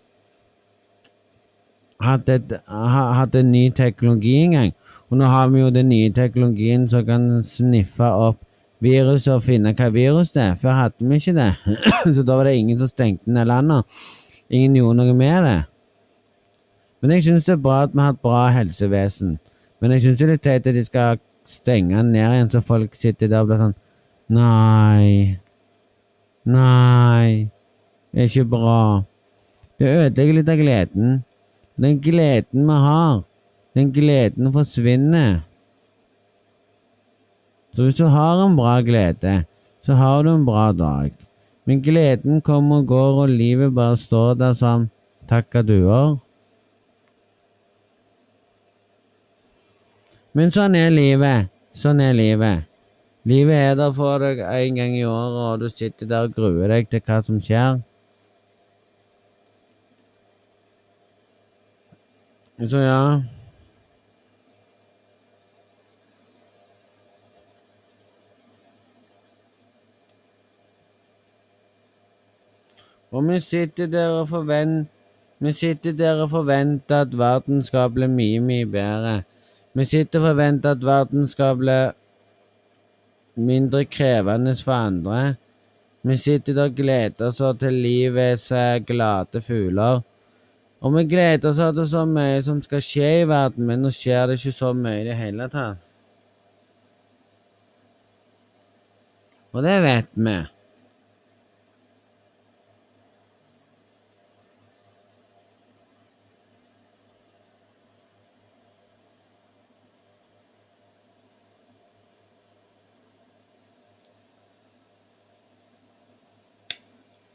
hatt, 2.01 2.29
et, 2.29 2.55
hatt 2.69 3.35
en 3.35 3.53
ny 3.53 3.71
teknologi 3.71 4.37
engang. 4.43 4.73
Og 5.11 5.19
nå 5.19 5.25
har 5.25 5.49
vi 5.49 5.61
jo 5.61 5.71
den 5.71 5.89
nye 5.89 6.13
teknologien 6.13 6.89
som 6.89 7.07
kan 7.07 7.43
sniffe 7.45 8.05
opp 8.05 8.45
virus 8.81 9.27
og 9.29 9.43
finne 9.45 9.75
hva 9.77 9.89
virus 9.93 10.33
det 10.35 10.43
er. 10.43 10.55
Før 10.61 10.77
hadde 10.77 11.09
vi 11.09 11.21
ikke 11.21 11.37
det. 11.37 11.51
så 12.17 12.25
da 12.27 12.37
var 12.39 12.49
det 12.49 12.57
ingen 12.57 12.79
som 12.81 12.89
stengte 12.89 13.31
ned 13.31 13.49
landet. 13.51 13.85
Ingen 14.51 14.77
gjorde 14.81 14.99
noe 14.99 15.15
med 15.15 15.45
det. 15.47 15.59
Men 17.01 17.15
jeg 17.17 17.25
syns 17.25 17.47
det 17.47 17.55
er 17.57 17.63
bra 17.65 17.83
at 17.85 17.95
vi 17.95 18.03
har 18.03 18.17
et 18.17 18.25
bra 18.25 18.47
helsevesen. 18.53 19.39
Men 19.81 19.95
jeg 19.95 20.05
syns 20.05 20.19
det 20.19 20.27
er 20.27 20.33
litt 20.35 20.45
teit 20.45 20.67
at 20.67 20.77
de 20.77 20.85
skal 20.85 21.21
stenge 21.49 22.03
ned 22.03 22.21
igjen, 22.21 22.51
så 22.53 22.61
folk 22.61 22.95
sitter 22.99 23.31
der 23.31 23.45
og 23.45 23.51
blir 23.51 23.63
sånn 23.63 23.79
Nei. 24.31 25.41
Nei. 26.47 27.51
Det 28.13 28.23
er 28.23 28.29
ikke 28.29 28.51
bra. 28.53 28.81
Det 29.81 29.89
ødelegger 29.89 30.37
litt 30.37 30.53
av 30.53 30.61
gleden. 30.61 31.21
Den 31.81 32.01
gleden 32.05 32.69
vi 32.69 32.77
har, 32.85 33.23
den 33.75 33.93
gleden 33.97 34.53
forsvinner. 34.53 35.41
Så 37.73 37.87
hvis 37.87 37.99
du 37.99 38.05
har 38.11 38.41
en 38.45 38.57
bra 38.59 38.81
glede, 38.83 39.45
så 39.87 39.95
har 39.95 40.23
du 40.23 40.31
en 40.35 40.47
bra 40.47 40.73
dag. 40.73 41.13
Men 41.65 41.83
gleden 41.83 42.41
kommer 42.41 42.83
og 42.83 42.87
går, 42.87 43.23
og 43.23 43.29
livet 43.29 43.75
bare 43.75 43.97
står 43.97 44.35
der 44.35 44.57
som 44.59 44.89
takkaduer. 45.31 46.17
Men 50.35 50.51
sånn 50.55 50.75
er 50.79 50.91
livet. 50.95 51.51
Sånn 51.75 52.03
er 52.03 52.15
livet. 52.15 52.67
Livet 53.27 53.55
er 53.55 53.75
der 53.79 53.95
for 53.95 54.23
deg 54.23 54.41
en 54.43 54.79
gang 54.79 54.97
i 54.97 55.07
året, 55.07 55.41
og 55.47 55.61
du 55.63 55.69
sitter 55.71 56.09
der 56.11 56.27
og 56.27 56.35
gruer 56.35 56.71
deg 56.73 56.91
til 56.91 57.03
hva 57.07 57.21
som 57.23 57.39
skjer. 57.43 57.83
Så 62.61 62.81
ja 62.83 63.03
Og 73.11 73.29
vi 73.29 73.41
sitter 73.41 73.87
der 73.87 74.09
og 74.21 74.29
forventer 74.29 74.89
Vi 75.43 75.53
sitter 75.53 75.93
der 75.93 76.23
og 76.23 76.31
forventer 76.31 77.01
at 77.01 77.19
verden 77.19 77.63
skal 77.65 77.91
bli 77.91 78.07
mye, 78.07 78.41
mye 78.45 78.67
bedre. 78.67 79.23
Vi 79.75 79.85
sitter 79.85 80.21
og 80.21 80.27
forventer 80.27 80.71
at 80.71 80.85
verden 80.85 81.27
skal 81.27 81.57
bli 81.57 81.79
mindre 83.41 83.85
krevende 83.85 84.55
for 84.65 84.73
andre. 84.73 85.35
Vi 86.03 86.17
sitter 86.17 86.55
der 86.55 86.69
og 86.69 86.77
gleder 86.77 87.27
oss 87.27 87.41
til 87.59 87.73
livets 87.73 88.53
glade 88.87 89.41
fugler. 89.41 90.03
Og 90.81 90.95
vi 90.97 91.05
gleder 91.05 91.49
oss 91.51 91.57
til 91.57 91.89
så 91.89 92.05
mye 92.05 92.43
som 92.43 92.63
skal 92.63 92.85
skje 92.85 93.11
i 93.23 93.29
verden, 93.29 93.67
men 93.67 93.81
nå 93.81 93.91
skjer 93.97 94.27
det 94.27 94.39
ikke 94.41 94.53
så 94.53 94.75
mye 94.77 95.01
i 95.01 95.09
det 95.09 95.17
hele 95.17 95.49
tatt. 95.49 95.81
Og 99.53 99.65
det 99.65 99.83
vet 99.83 100.11
vi. 100.15 100.41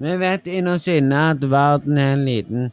Vi 0.05 0.15
vet 0.21 0.45
innerst 0.45 0.87
inne 0.91 1.19
at 1.31 1.43
verden 1.49 1.97
er 1.97 2.11
en 2.13 2.25
liten 2.27 2.65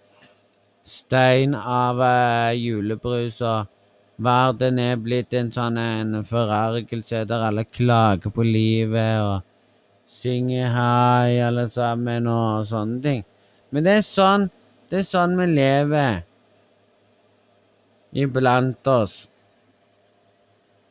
stein 0.84 1.54
av 1.56 2.00
uh, 2.02 2.50
julebrus, 2.52 3.38
og 3.40 3.70
verden 4.20 4.80
er 4.82 4.98
blitt 5.00 5.32
en 5.38 5.48
sånn 5.54 5.78
en 5.80 6.18
forargelse 6.28 7.22
der 7.30 7.44
alle 7.46 7.64
klager 7.64 8.34
på 8.36 8.44
livet 8.44 9.22
og 9.24 9.46
synger 10.12 10.74
hei 10.74 11.38
alle 11.40 11.64
sammen 11.72 12.28
og 12.28 12.66
sånne 12.68 13.00
ting. 13.06 13.22
Men 13.72 13.88
det 13.88 13.94
er 14.00 14.04
sånn 14.04 14.50
det 14.90 15.00
er 15.00 15.08
sånn 15.08 15.38
vi 15.38 15.46
lever 15.54 16.18
iblant 18.24 18.92
oss. 18.92 19.14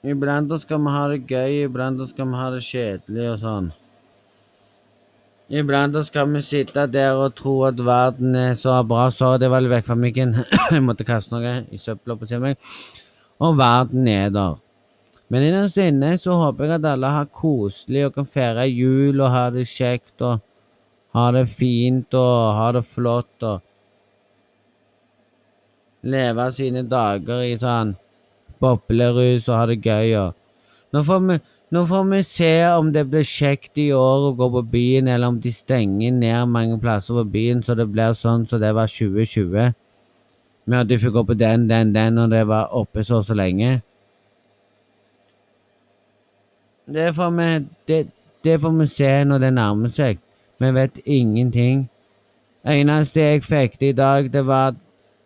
Iblant 0.02 0.58
oss 0.58 0.66
skal 0.66 0.82
vi 0.82 0.96
ha 0.96 1.06
det 1.12 1.22
gøy, 1.30 1.62
iblant 1.68 2.02
oss 2.02 2.16
skal 2.16 2.32
vi 2.34 2.42
ha 2.42 2.50
det 2.56 2.64
kjedelig 2.66 3.30
og 3.36 3.40
sånn. 3.46 3.70
Iblant 5.52 5.96
oss 6.00 6.08
skal 6.08 6.30
vi 6.32 6.40
sitte 6.48 6.86
der 6.88 7.18
og 7.20 7.34
tro 7.36 7.58
at 7.68 7.80
verden 7.84 8.36
er 8.40 8.54
så 8.56 8.78
bra. 8.88 9.10
Så 9.12 9.34
det 9.42 9.50
var 9.52 9.60
litt 9.60 9.74
vekk 9.74 9.90
fra 9.90 9.98
mikken. 10.00 10.36
Jeg 10.72 10.84
måtte 10.86 11.04
kaste 11.08 11.34
noe 11.36 11.66
i 11.68 11.80
søpla 11.82 12.16
på 12.16 12.40
meg. 12.40 12.56
Og 13.44 13.58
verden 13.60 14.08
er 14.08 14.30
der. 14.32 14.56
Men 15.32 15.44
innerst 15.48 15.80
inne 15.80 16.14
så 16.20 16.36
håper 16.36 16.66
jeg 16.68 16.74
at 16.76 16.86
alle 16.92 17.08
har 17.08 17.28
koselig 17.32 18.02
og 18.04 18.18
kan 18.18 18.26
feire 18.28 18.66
jul 18.68 19.22
og 19.24 19.32
ha 19.32 19.46
det 19.56 19.64
kjekt 19.70 20.24
og 20.28 20.42
ha 21.16 21.30
det 21.32 21.46
fint 21.48 22.18
og 22.20 22.56
ha 22.58 22.66
det 22.76 22.82
flott 22.84 23.46
og 23.48 23.62
leve 26.04 26.50
sine 26.52 26.84
dager 26.84 27.46
i 27.48 27.56
sånn 27.62 27.96
boblerus 28.60 29.48
og 29.48 29.56
ha 29.56 29.66
det 29.72 29.80
gøy 29.80 30.16
og 30.20 30.38
Nå 30.92 31.06
får 31.08 31.20
vi 31.24 31.38
nå 31.72 31.86
får 31.88 32.04
vi 32.10 32.24
se 32.28 32.54
om 32.68 32.90
det 32.92 33.06
blir 33.08 33.24
kjekt 33.24 33.80
i 33.80 33.92
år 33.96 34.26
å 34.28 34.34
gå 34.36 34.48
på 34.58 34.64
byen, 34.74 35.08
eller 35.08 35.32
om 35.32 35.38
de 35.40 35.54
stenger 35.56 36.12
ned 36.12 36.50
mange 36.52 36.80
plasser 36.80 37.16
på 37.16 37.24
byen, 37.32 37.62
så 37.64 37.76
det 37.80 37.88
blir 37.88 38.12
sånn 38.18 38.44
som 38.50 38.60
det 38.60 38.74
var 38.76 38.92
2020. 38.92 39.72
Med 40.68 40.80
at 40.82 40.90
du 40.90 40.98
fikk 41.00 41.16
gå 41.16 41.24
på 41.30 41.38
den, 41.40 41.70
den, 41.70 41.94
den, 41.96 42.20
og 42.20 42.34
det 42.34 42.44
var 42.50 42.76
oppe 42.76 43.06
så 43.08 43.22
og 43.22 43.30
så 43.30 43.38
lenge. 43.40 43.80
Det 46.92 47.08
får 47.16 47.32
vi 47.38 47.48
det, 47.88 48.02
det 48.44 48.60
får 48.60 48.76
vi 48.82 48.88
se 48.92 49.12
når 49.24 49.40
det 49.46 49.54
nærmer 49.56 49.96
seg. 49.96 50.20
Vi 50.60 50.72
vet 50.76 51.00
ingenting. 51.06 51.88
Eneste 52.68 53.24
jeg 53.24 53.46
fikk 53.48 53.80
det 53.80 53.94
i 53.94 53.98
dag, 53.98 54.28
det 54.34 54.44
var 54.46 54.76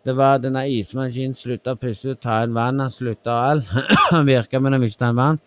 det 0.06 0.14
var 0.14 0.38
denne 0.38 0.62
ismaskinen 0.70 1.34
slutta 1.34 1.74
plutselig 1.74 2.14
ut, 2.14 2.20
ta 2.22 2.38
en 2.44 2.54
vann. 2.54 2.78
Han 2.80 2.90
slutta 2.94 3.34
alt. 3.48 3.66
Han 4.12 4.26
virka, 4.30 4.60
men 4.60 4.72
han 4.72 4.80
ville 4.80 4.94
ikke 4.94 5.02
ta 5.02 5.10
en 5.10 5.18
vann. 5.18 5.40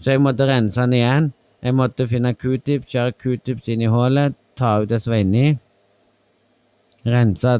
Så 0.00 0.14
jeg 0.14 0.22
måtte 0.24 0.48
rense 0.48 0.80
den 0.80 0.96
igjen. 0.96 1.32
Jeg 1.60 1.76
måtte 1.76 2.06
finne 2.08 2.32
q-tips, 2.34 2.88
kjøre 2.88 3.12
q-tips 3.20 3.68
inn 3.68 3.84
i 3.84 3.90
hullet, 3.92 4.36
ta 4.56 4.78
ut 4.80 4.88
det 4.88 5.02
som 5.02 5.12
var 5.12 5.20
inni. 5.20 5.58
Rense 7.04 7.58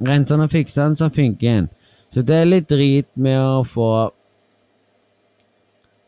den 0.00 0.40
og 0.40 0.50
fikse 0.52 0.80
den, 0.80 0.96
så 0.96 1.10
funker 1.12 1.46
den. 1.46 1.68
Så 2.14 2.24
det 2.26 2.36
er 2.40 2.48
litt 2.48 2.70
drit 2.70 3.08
med 3.14 3.36
å 3.38 3.60
få 3.68 3.90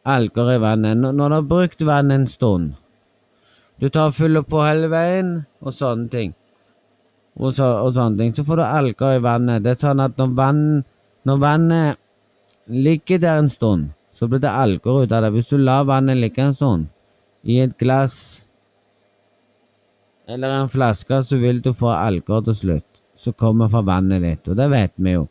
alger 0.09 0.55
i 0.55 0.61
vannet. 0.63 0.99
Når 0.99 1.13
du 1.29 1.35
har 1.37 1.51
brukt 1.51 1.85
vann 1.87 2.11
en 2.11 2.27
stund 2.27 2.75
Du 3.79 3.89
tar 3.89 4.13
og 4.13 4.15
fyller 4.15 4.45
på 4.47 4.61
hele 4.63 4.87
veien, 4.87 5.31
og 5.61 5.75
sånne 5.75 6.07
ting. 6.09 6.35
Og, 7.35 7.51
så, 7.57 7.67
og, 7.83 7.95
sånne 7.97 8.19
ting. 8.21 8.35
Så 8.37 8.45
får 8.47 8.61
du 8.61 8.63
alger 8.63 9.17
i 9.17 9.23
vannet. 9.25 9.65
Det 9.65 9.73
er 9.73 9.81
sånn 9.83 10.03
at 10.05 10.21
når, 10.21 10.35
vann, 10.39 10.85
når 11.27 11.41
vannet 11.43 11.99
ligger 12.71 13.19
der 13.19 13.41
en 13.41 13.51
stund 13.51 13.91
så 14.23 14.29
blir 14.31 14.39
det 14.39 14.51
alger 14.55 15.03
ut 15.03 15.13
av 15.13 15.25
det. 15.25 15.33
Hvis 15.35 15.49
du 15.51 15.57
lar 15.59 15.89
vannet 15.89 16.21
ligge 16.23 16.45
stund 16.55 16.87
i 17.43 17.57
et 17.59 17.73
glass 17.75 18.47
eller 20.31 20.61
en 20.61 20.71
flaske, 20.71 21.19
så 21.27 21.37
vil 21.43 21.59
du 21.65 21.73
få 21.75 21.91
alger 21.91 22.45
til 22.47 22.55
slutt 22.55 23.01
som 23.19 23.35
kommer 23.35 23.67
fra 23.71 23.83
vannet 23.83 24.23
ditt, 24.23 24.47
og 24.47 24.59
det 24.59 24.69
vet 24.71 24.95
vi 24.95 25.17
jo. 25.17 25.27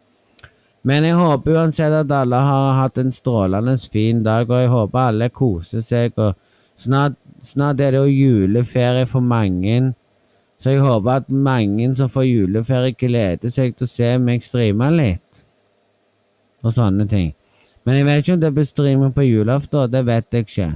Men 0.84 1.08
jeg 1.08 1.16
håper 1.16 1.56
uansett 1.56 1.96
at 1.96 2.12
alle 2.12 2.44
har 2.44 2.76
hatt 2.82 3.00
en 3.00 3.16
strålende 3.16 3.78
fin 3.94 4.20
dag, 4.28 4.50
og 4.52 4.60
jeg 4.60 4.72
håper 4.76 5.00
alle 5.00 5.32
koser 5.32 5.88
seg. 5.88 6.20
og 6.20 6.36
Snart, 6.76 7.16
snart 7.48 7.80
er 7.80 7.96
det 7.96 8.04
jo 8.04 8.12
juleferie 8.12 9.08
for 9.08 9.24
mange, 9.24 9.94
så 10.60 10.76
jeg 10.76 10.84
håper 10.84 11.22
at 11.22 11.30
mange 11.32 11.94
som 11.96 12.12
får 12.12 12.28
juleferie, 12.28 12.98
gleder 13.00 13.56
seg 13.56 13.78
til 13.78 13.88
å 13.88 13.96
se 13.96 14.18
meg 14.20 14.44
streame 14.44 14.92
litt, 15.00 15.46
og 16.60 16.76
sånne 16.76 17.08
ting. 17.08 17.32
Men 17.86 17.98
jeg 17.98 18.06
vet 18.06 18.22
ikke 18.22 18.34
om 18.34 18.42
det 18.42 18.54
blir 18.54 18.68
streaming 18.70 19.14
på 19.14 19.26
julaften. 19.26 19.92
Det 19.92 20.06
vet 20.06 20.26
jeg 20.32 20.48
ikke. 20.48 20.70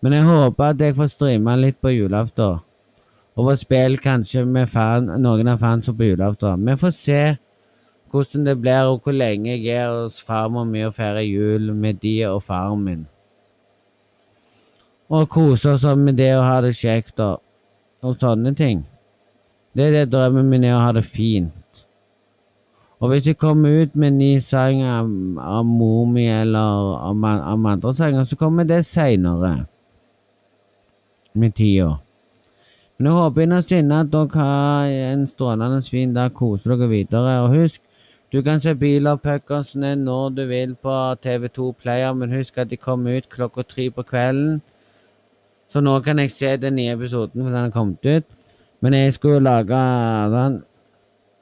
Men 0.00 0.16
jeg 0.16 0.24
håper 0.24 0.64
at 0.64 0.80
jeg 0.80 0.96
får 0.96 1.12
streama 1.12 1.56
litt 1.60 1.80
på 1.80 1.92
julaften. 1.92 2.62
Og 3.36 3.46
få 3.46 3.54
spille 3.56 4.00
kanskje 4.00 4.44
med 4.44 4.68
fan, 4.68 5.10
noen 5.20 5.48
av 5.48 5.60
fansene 5.60 5.96
på 5.96 6.08
julaften. 6.12 6.64
Vi 6.66 6.76
får 6.80 6.94
se 6.96 7.22
hvordan 8.10 8.46
det 8.46 8.56
blir, 8.60 8.88
og 8.90 9.04
hvor 9.04 9.14
lenge 9.14 9.54
jeg 9.54 9.76
er 9.76 9.92
hos 9.92 10.22
farmor 10.22 10.64
mi 10.64 10.82
og 10.82 10.96
feirer 10.96 11.22
jul 11.22 11.72
med 11.74 12.00
de 12.02 12.16
og 12.26 12.42
faren 12.42 12.84
min. 12.84 13.06
Og 15.10 15.28
kose 15.28 15.74
oss 15.74 15.84
med 15.96 16.16
det 16.18 16.32
å 16.38 16.42
ha 16.46 16.60
det 16.64 16.74
kjekt 16.78 17.20
og, 17.20 17.40
og 18.02 18.16
sånne 18.18 18.54
ting. 18.54 18.84
Det 19.74 19.86
er 19.86 19.94
det 19.94 20.10
drømmen 20.12 20.48
min 20.50 20.64
er, 20.64 20.76
å 20.78 20.84
ha 20.84 20.92
det 20.96 21.04
fint. 21.06 21.59
Og 23.00 23.08
hvis 23.08 23.26
jeg 23.26 23.38
kommer 23.40 23.82
ut 23.82 23.96
med 23.96 24.10
ny 24.12 24.38
sang 24.44 24.82
av, 24.84 25.08
av 25.40 25.64
mor 25.64 26.04
mi 26.04 26.26
eller 26.28 26.96
om, 27.08 27.24
om 27.24 27.66
andre 27.66 27.94
sanger, 27.96 28.24
så 28.28 28.36
kommer 28.36 28.66
det 28.68 28.82
seinere. 28.84 29.54
Med 31.34 31.54
tida. 31.56 31.94
Men 32.98 33.06
jeg 33.06 33.16
håper 33.16 33.42
innerst 33.46 33.70
inne 33.72 34.02
at 34.02 34.10
dere 34.12 34.42
har 34.42 34.90
en 35.12 35.22
strålende 35.26 35.78
fin 35.88 36.12
dag, 36.12 36.34
koser 36.36 36.74
dere 36.74 36.88
videre. 36.90 37.38
Og 37.46 37.54
husk, 37.54 37.80
du 38.32 38.42
kan 38.44 38.60
se 38.60 38.74
biler 38.76 39.16
Puckersene 39.16 39.94
når 39.96 40.34
du 40.36 40.42
vil 40.50 40.74
på 40.76 40.96
TV2 41.24 41.70
Player, 41.80 42.12
men 42.14 42.34
husk 42.36 42.58
at 42.60 42.68
de 42.70 42.76
kommer 42.76 43.16
ut 43.16 43.30
klokka 43.32 43.64
tre 43.64 43.88
på 43.90 44.04
kvelden. 44.04 44.60
Så 45.72 45.80
nå 45.80 45.94
kan 46.04 46.18
jeg 46.18 46.34
se 46.34 46.52
den 46.60 46.76
nye 46.76 46.92
episoden, 46.92 47.40
for 47.40 47.48
den 47.48 47.70
har 47.70 47.70
kommet 47.70 48.04
ut. 48.04 48.28
Men 48.80 48.94
jeg 48.94 49.14
skulle 49.14 49.40
lage 49.40 49.80
den 50.34 50.62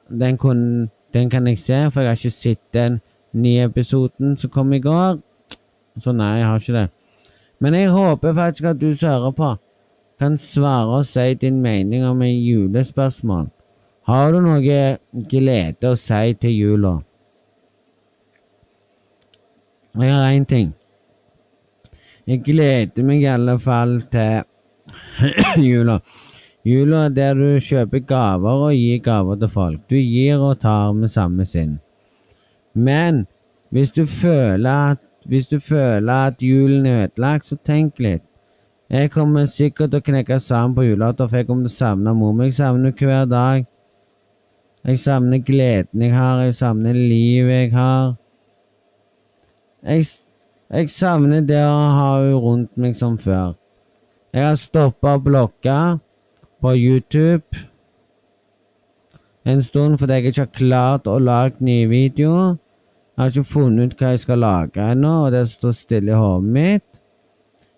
Den 0.09 0.37
kunne 0.37 0.89
den 1.13 1.29
kan 1.29 1.47
jeg 1.47 1.59
se, 1.59 1.91
for 1.91 2.01
jeg 2.01 2.09
har 2.09 2.15
ikke 2.15 2.31
sett 2.31 2.73
den 2.73 3.01
nye 3.33 3.63
episoden 3.63 4.37
som 4.37 4.49
kom 4.49 4.73
i 4.73 4.79
går. 4.79 5.19
Så 5.99 6.11
nei, 6.11 6.37
jeg 6.39 6.47
har 6.47 6.59
ikke 6.59 6.73
det. 6.73 6.89
Men 7.59 7.75
jeg 7.75 7.91
håper 7.91 8.33
faktisk 8.33 8.63
at 8.63 8.81
du 8.81 8.95
som 8.95 9.09
hører 9.09 9.31
på, 9.31 9.55
kan 10.19 10.37
svare 10.37 10.99
og 10.99 11.05
si 11.05 11.33
din 11.33 11.61
mening 11.61 12.05
om 12.05 12.21
en 12.21 12.35
julespørsmål. 12.43 13.49
Har 14.07 14.31
du 14.31 14.39
noe 14.41 14.61
glede 15.29 15.91
å 15.91 15.97
si 15.99 16.33
til 16.41 16.55
jula? 16.55 16.93
Jeg 19.99 20.13
har 20.13 20.31
én 20.31 20.45
ting. 20.45 20.73
Jeg 22.27 22.43
gleder 22.45 23.03
meg 23.03 23.23
i 23.23 23.29
alle 23.29 23.57
fall 23.59 23.99
til 24.11 24.43
jula. 25.69 25.99
Jula 26.69 27.05
er 27.07 27.13
der 27.15 27.33
du 27.33 27.59
kjøper 27.63 28.01
gaver 28.05 28.63
og 28.67 28.73
gir 28.75 28.99
gaver 29.01 29.37
til 29.41 29.49
folk. 29.49 29.79
Du 29.89 29.95
gir 29.95 30.37
og 30.37 30.59
tar 30.61 30.91
med 30.93 31.09
samme 31.09 31.45
sinn. 31.45 31.79
Men 32.73 33.25
hvis 33.71 33.91
du 33.91 34.05
føler 34.05 34.91
at, 34.91 34.97
hvis 35.25 35.47
du 35.47 35.59
føler 35.59 36.13
at 36.13 36.41
julen 36.41 36.85
er 36.85 37.03
ødelagt, 37.03 37.47
så 37.47 37.57
tenk 37.65 37.99
litt. 37.99 38.25
Jeg 38.89 39.11
kommer 39.11 39.45
sikkert 39.45 39.91
til 39.91 40.01
å 40.01 40.05
knekke 40.05 40.39
sammen 40.41 40.75
på 40.75 40.83
julaften, 40.87 41.29
for 41.29 41.37
jeg 41.37 41.47
kommer 41.47 41.67
til 41.67 41.73
å 41.73 41.77
savne 41.77 42.13
mor 42.17 42.33
mi. 42.33 42.49
Jeg 42.49 42.57
savner 42.57 42.93
hver 42.97 43.25
dag. 43.29 43.65
Jeg 44.87 44.99
savner 44.99 45.41
gleden 45.43 46.01
jeg 46.01 46.13
har, 46.15 46.41
jeg 46.41 46.55
savner 46.55 46.93
livet 46.93 47.53
jeg 47.53 47.71
har. 47.73 48.13
Jeg, 49.83 50.05
jeg 50.69 50.89
savner 50.89 51.41
det 51.45 51.63
å 51.65 51.73
ha 51.97 52.11
henne 52.19 52.39
rundt 52.45 52.77
meg 52.77 52.95
som 52.95 53.17
før. 53.17 53.57
Jeg 54.33 54.45
har 54.45 54.57
stoppa 54.61 55.17
å 55.17 55.23
blokke 55.23 55.77
på 56.61 56.75
YouTube 56.75 57.69
en 59.45 59.63
stund 59.63 59.97
fordi 59.97 60.13
jeg 60.13 60.25
ikke 60.25 60.41
har 60.41 60.53
klart 60.53 61.07
å 61.07 61.17
lage 61.19 61.63
nye 61.63 61.87
videoer. 61.89 62.57
Jeg 63.15 63.23
har 63.23 63.31
ikke 63.31 63.51
funnet 63.53 63.93
ut 63.93 64.01
hva 64.01 64.11
jeg 64.13 64.19
skal 64.23 64.39
lage 64.43 64.83
ennå, 64.91 65.13
og 65.25 65.31
det 65.31 65.47
står 65.49 65.75
stille 65.75 66.11
i 66.11 66.19
hodet 66.19 66.51
mitt. 66.55 66.85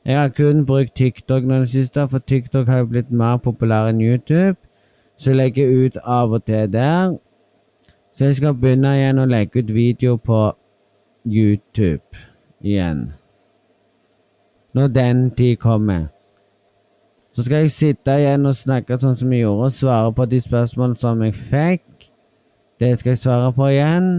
Jeg 0.06 0.18
har 0.18 0.30
kun 0.34 0.66
brukt 0.66 0.96
TikTok 0.98 1.46
nå 1.46 1.56
i 1.56 1.66
det 1.66 1.70
siste, 1.74 2.08
for 2.10 2.20
TikTok 2.20 2.68
har 2.68 2.84
jo 2.84 2.90
blitt 2.94 3.12
mer 3.12 3.38
populær 3.38 3.90
enn 3.90 4.02
YouTube. 4.02 4.58
Så 5.18 5.32
jeg 5.32 5.38
legger 5.38 5.86
ut 5.86 5.98
av 6.04 6.34
og 6.34 6.46
til 6.46 6.72
der. 6.74 7.18
Så 8.18 8.26
jeg 8.26 8.36
skal 8.42 8.58
begynne 8.58 8.96
igjen 8.98 9.22
å 9.22 9.30
legge 9.30 9.62
ut 9.62 9.74
video 9.74 10.18
på 10.18 10.42
YouTube 11.26 12.18
igjen. 12.62 13.12
Når 14.74 14.88
den 14.88 15.30
tid 15.38 15.58
kommer. 15.62 16.10
Så 17.32 17.44
skal 17.44 17.64
jeg 17.64 17.72
sitte 17.72 18.18
igjen 18.20 18.46
og 18.46 18.58
snakke 18.60 18.98
sånn 19.00 19.16
som 19.20 19.32
jeg 19.32 19.46
gjorde, 19.46 19.70
og 19.70 19.76
svare 19.76 20.14
på 20.16 20.28
de 20.28 20.42
spørsmålene 20.44 21.00
som 21.00 21.22
jeg 21.24 21.36
fikk. 21.38 22.10
Det 22.82 22.92
skal 23.00 23.14
jeg 23.14 23.22
svare 23.24 23.52
på 23.56 23.70
igjen. 23.72 24.10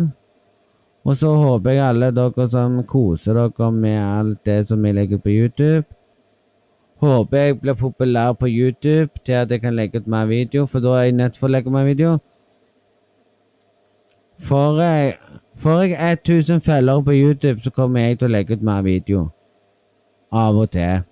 Og 1.05 1.17
så 1.19 1.33
håper 1.35 1.75
jeg 1.75 1.85
alle 1.85 2.13
dere 2.15 2.47
som 2.49 2.79
koser 2.87 3.37
dere 3.37 3.71
med 3.75 3.99
alt 4.01 4.45
det 4.47 4.63
som 4.69 4.85
jeg 4.87 4.95
legger 4.95 5.21
på 5.21 5.35
YouTube. 5.35 5.85
Håper 7.03 7.39
jeg 7.39 7.61
blir 7.61 7.75
populær 7.75 8.33
på 8.33 8.47
YouTube 8.47 9.11
til 9.27 9.33
at 9.33 9.51
jeg 9.51 9.61
kan 9.61 9.75
legge 9.75 9.99
ut 9.99 10.07
mer 10.07 10.27
video, 10.27 10.67
for 10.67 10.81
da 10.81 10.89
er 11.01 11.03
jeg 11.11 11.19
nødt 11.19 11.35
til 11.35 11.49
å 11.49 11.51
legge 11.51 11.71
mer 11.75 11.85
video. 11.85 12.19
Får 14.43 14.83
jeg, 14.83 15.15
får 15.57 15.83
jeg 15.83 16.13
1000 16.13 16.61
følgere 16.61 17.05
på 17.05 17.13
YouTube, 17.13 17.61
så 17.61 17.71
kommer 17.71 18.01
jeg 18.01 18.19
til 18.19 18.31
å 18.31 18.37
legge 18.39 18.55
ut 18.55 18.63
mer 18.63 18.83
video. 18.83 19.29
Av 20.33 20.57
og 20.57 20.71
til. 20.71 21.03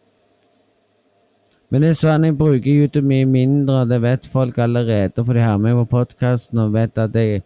Men 1.70 1.84
det 1.84 1.92
er 1.92 1.98
sånn 2.00 2.26
jeg 2.26 2.34
bruker 2.38 2.66
YouTube 2.66 3.06
mye 3.06 3.26
mindre, 3.30 3.84
det 3.86 4.00
vet 4.02 4.26
folk 4.26 4.58
allerede, 4.58 5.22
for 5.22 5.38
de 5.38 5.44
har 5.44 5.60
meg 5.62 5.76
på 5.78 5.86
podkasten 5.92 6.58
og 6.58 6.74
vet 6.74 6.98
at 6.98 7.12
det, 7.14 7.44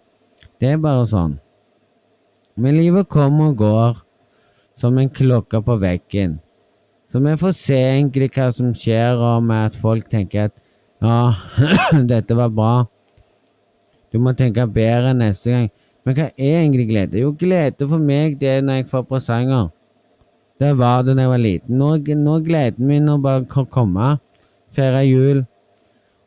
det 0.62 0.70
er 0.72 0.80
bare 0.80 1.04
sånn. 1.10 1.36
Men 2.56 2.78
livet 2.78 3.10
kommer 3.12 3.52
og 3.52 3.60
går 3.60 4.00
som 4.80 4.96
en 4.98 5.12
klokke 5.12 5.60
på 5.66 5.76
veggen. 5.82 6.38
Så 7.12 7.20
vi 7.20 7.36
får 7.38 7.52
se 7.58 7.76
egentlig 7.78 8.30
hva 8.34 8.48
som 8.54 8.72
skjer, 8.74 9.20
og 9.20 9.44
med 9.44 9.68
at 9.68 9.76
folk 9.78 10.08
tenker 10.10 10.48
at 10.48 10.56
ja, 11.04 11.34
dette 12.14 12.34
var 12.38 12.50
bra. 12.54 12.74
Du 14.10 14.18
må 14.22 14.32
tenke 14.38 14.64
bedre 14.70 15.12
neste 15.14 15.52
gang. 15.52 15.68
Men 16.04 16.16
hva 16.16 16.30
er 16.32 16.60
egentlig 16.62 16.88
glede? 16.88 17.20
Jo, 17.20 17.32
glede 17.36 17.88
for 17.88 18.00
meg 18.00 18.38
det 18.40 18.50
er 18.56 18.64
når 18.64 18.80
jeg 18.80 18.90
får 18.90 19.06
presanger. 19.10 19.68
Det 20.64 20.78
var 20.78 21.02
det 21.02 21.16
da 21.18 21.26
jeg 21.26 21.30
var 21.30 21.42
liten. 21.42 21.76
Nå, 21.76 21.88
nå 22.16 22.38
gleden 22.46 22.86
min 22.88 23.08
å 23.12 23.18
bare 23.20 23.44
komme, 23.68 24.14
feire 24.72 25.02
jul. 25.04 25.42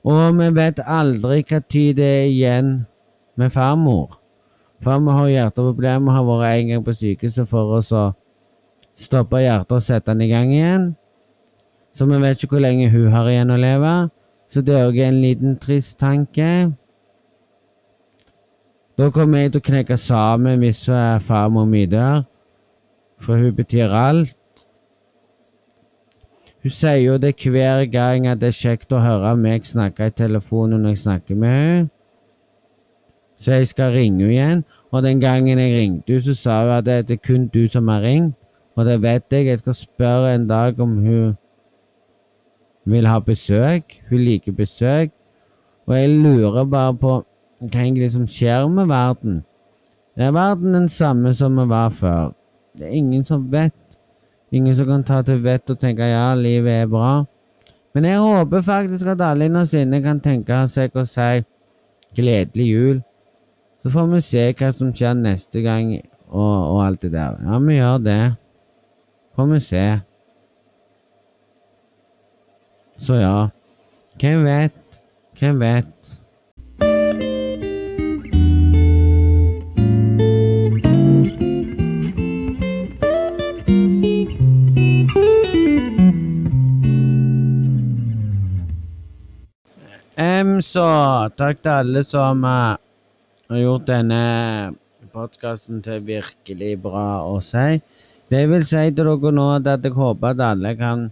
Og 0.06 0.38
vi 0.38 0.50
vet 0.54 0.82
aldri 0.86 1.42
hva 1.42 1.60
tid 1.66 1.98
det 1.98 2.10
er 2.20 2.28
igjen 2.30 2.70
med 3.40 3.50
farmor. 3.56 4.20
Farmor 4.86 5.18
har 5.18 5.32
hjerteproblemer, 5.32 6.14
har 6.14 6.28
vært 6.28 6.52
en 6.52 6.70
gang 6.70 6.86
på 6.86 6.94
sykehuset 6.94 7.50
for 7.50 7.80
oss 7.80 7.90
å 7.90 8.12
stoppe 8.98 9.42
hjertet 9.42 9.74
og 9.74 9.82
sette 9.82 10.14
den 10.14 10.28
i 10.28 10.30
gang 10.30 10.54
igjen. 10.54 10.88
Så 11.98 12.06
vi 12.06 12.22
vet 12.22 12.38
ikke 12.38 12.60
hvor 12.60 12.68
lenge 12.68 12.92
hun 12.94 13.10
har 13.10 13.32
igjen 13.32 13.56
å 13.56 13.58
leve. 13.58 13.96
Så 14.54 14.62
det 14.62 14.78
er 14.78 14.86
òg 14.92 15.02
en 15.02 15.22
liten 15.24 15.58
trist 15.58 15.98
tanke. 15.98 16.52
Da 18.98 19.10
kommer 19.14 19.42
jeg 19.42 19.56
til 19.56 19.64
å 19.66 19.70
knekke 19.72 19.98
sammen 19.98 20.62
hvis 20.62 20.86
farmor 21.26 21.66
mi 21.70 21.88
dør, 21.90 22.22
for 23.20 23.36
hun 23.36 23.56
betyr 23.56 23.92
alt. 23.92 24.36
Hun 26.64 26.72
sier 26.72 26.98
jo 27.04 27.18
det 27.18 27.36
hver 27.44 27.86
gang 27.92 28.28
at 28.28 28.42
det 28.42 28.48
er 28.48 28.58
kjekt 28.58 28.92
å 28.92 29.00
høre 29.00 29.36
meg 29.38 29.66
snakke 29.66 30.10
i 30.10 30.16
telefonen 30.16 30.82
når 30.82 30.96
jeg 30.96 31.04
snakker 31.06 31.36
med 31.36 31.50
henne. 31.50 31.90
Så 33.38 33.54
jeg 33.54 33.68
skal 33.68 33.94
ringe 33.94 34.26
henne 34.26 34.34
igjen, 34.34 34.64
og 34.92 35.04
den 35.04 35.22
gangen 35.22 35.60
jeg 35.60 35.76
ringte 35.78 36.14
henne, 36.14 36.26
så 36.26 36.34
sa 36.34 36.62
hun 36.64 36.74
at 36.80 36.86
det 36.86 37.18
er 37.20 37.26
kun 37.28 37.48
du 37.54 37.68
som 37.70 37.88
har 37.88 38.02
ringt. 38.02 38.36
Og 38.78 38.86
det 38.86 39.02
vet 39.02 39.24
jeg. 39.32 39.46
Jeg 39.46 39.60
skal 39.60 39.74
spørre 39.74 40.36
en 40.36 40.48
dag 40.48 40.80
om 40.80 40.98
hun 40.98 41.38
vil 42.86 43.08
ha 43.08 43.20
besøk. 43.20 44.02
Hun 44.10 44.20
liker 44.20 44.52
besøk. 44.52 45.10
Og 45.88 45.96
jeg 45.98 46.10
lurer 46.10 46.66
bare 46.66 46.94
på 46.94 47.14
hva 47.60 48.10
som 48.10 48.28
skjer 48.28 48.68
med 48.70 48.86
verden. 48.86 49.44
Er 50.18 50.32
verden 50.32 50.74
den 50.74 50.90
samme 50.90 51.34
som 51.34 51.58
vi 51.58 51.70
var 51.70 51.90
før? 51.90 52.37
Det 52.78 52.88
er 52.88 52.96
ingen 52.96 53.24
som 53.26 53.48
vet. 53.52 53.74
Ingen 54.52 54.76
som 54.76 54.88
kan 54.88 55.04
ta 55.04 55.22
til 55.26 55.42
vett 55.44 55.70
og 55.70 55.80
tenke 55.82 56.08
ja, 56.08 56.32
livet 56.38 56.84
er 56.84 56.92
bra. 56.92 57.26
Men 57.96 58.06
jeg 58.06 58.22
håper 58.22 58.62
faktisk 58.62 59.08
at 59.10 59.22
alle 59.26 59.48
innerst 59.50 59.74
inne 59.74 60.00
kan 60.04 60.20
tenke 60.24 60.60
seg 60.72 60.96
å 60.96 61.04
si 61.10 61.44
gledelig 62.16 62.68
jul. 62.68 63.00
Så 63.82 63.94
får 63.94 64.12
vi 64.12 64.22
se 64.26 64.44
hva 64.60 64.70
som 64.76 64.94
skjer 64.94 65.18
neste 65.18 65.64
gang 65.66 65.96
og, 66.30 66.56
og 66.76 66.84
alt 66.86 67.02
det 67.02 67.14
der. 67.16 67.40
Ja, 67.44 67.60
vi 67.64 67.80
gjør 67.80 67.98
det. 68.06 68.22
Får 69.36 69.50
vi 69.52 69.60
se. 69.64 69.86
Så 72.98 73.20
ja, 73.22 73.50
hvem 74.22 74.46
vet? 74.46 75.02
Hvem 75.38 75.60
vet? 75.62 76.18
Så 90.68 90.88
takk 91.40 91.62
til 91.64 91.72
alle 91.72 92.04
som 92.08 92.44
uh, 92.44 92.76
har 93.48 93.62
gjort 93.62 93.88
denne 93.88 94.22
podkasten 95.14 95.80
til 95.86 96.04
virkelig 96.06 96.74
bra 96.84 97.24
å 97.26 97.40
si. 97.44 97.80
Det 98.28 98.44
vil 98.52 98.66
si 98.68 98.84
til 98.92 99.08
dere 99.08 99.32
nå 99.32 99.48
at 99.56 99.70
jeg 99.72 99.96
håper 99.96 100.36
at 100.36 100.44
alle 100.50 100.74
kan 100.80 101.08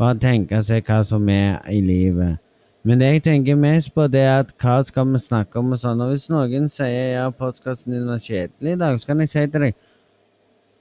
bare 0.00 0.18
tenke 0.20 0.60
seg 0.66 0.84
hva 0.88 1.00
som 1.08 1.28
er 1.32 1.62
i 1.72 1.80
livet. 1.84 2.40
Men 2.82 2.98
det 2.98 3.12
jeg 3.12 3.22
tenker 3.28 3.58
mest 3.58 3.92
på, 3.94 4.08
det 4.10 4.24
er 4.26 4.42
at 4.42 4.52
hva 4.58 4.80
skal 4.84 5.06
vi 5.12 5.20
snakke 5.22 5.60
om 5.60 5.72
og 5.76 5.80
sånn. 5.80 6.02
Og 6.02 6.12
hvis 6.12 6.28
noen 6.32 6.66
sier 6.72 7.12
ja, 7.14 7.26
podkasten 7.30 7.94
din 7.94 8.10
er 8.10 8.22
kjedelig 8.22 8.74
i 8.74 8.80
dag, 8.80 8.98
så 8.98 9.12
kan 9.12 9.22
jeg 9.22 9.32
si 9.32 9.44
til 9.46 9.68
deg 9.68 9.76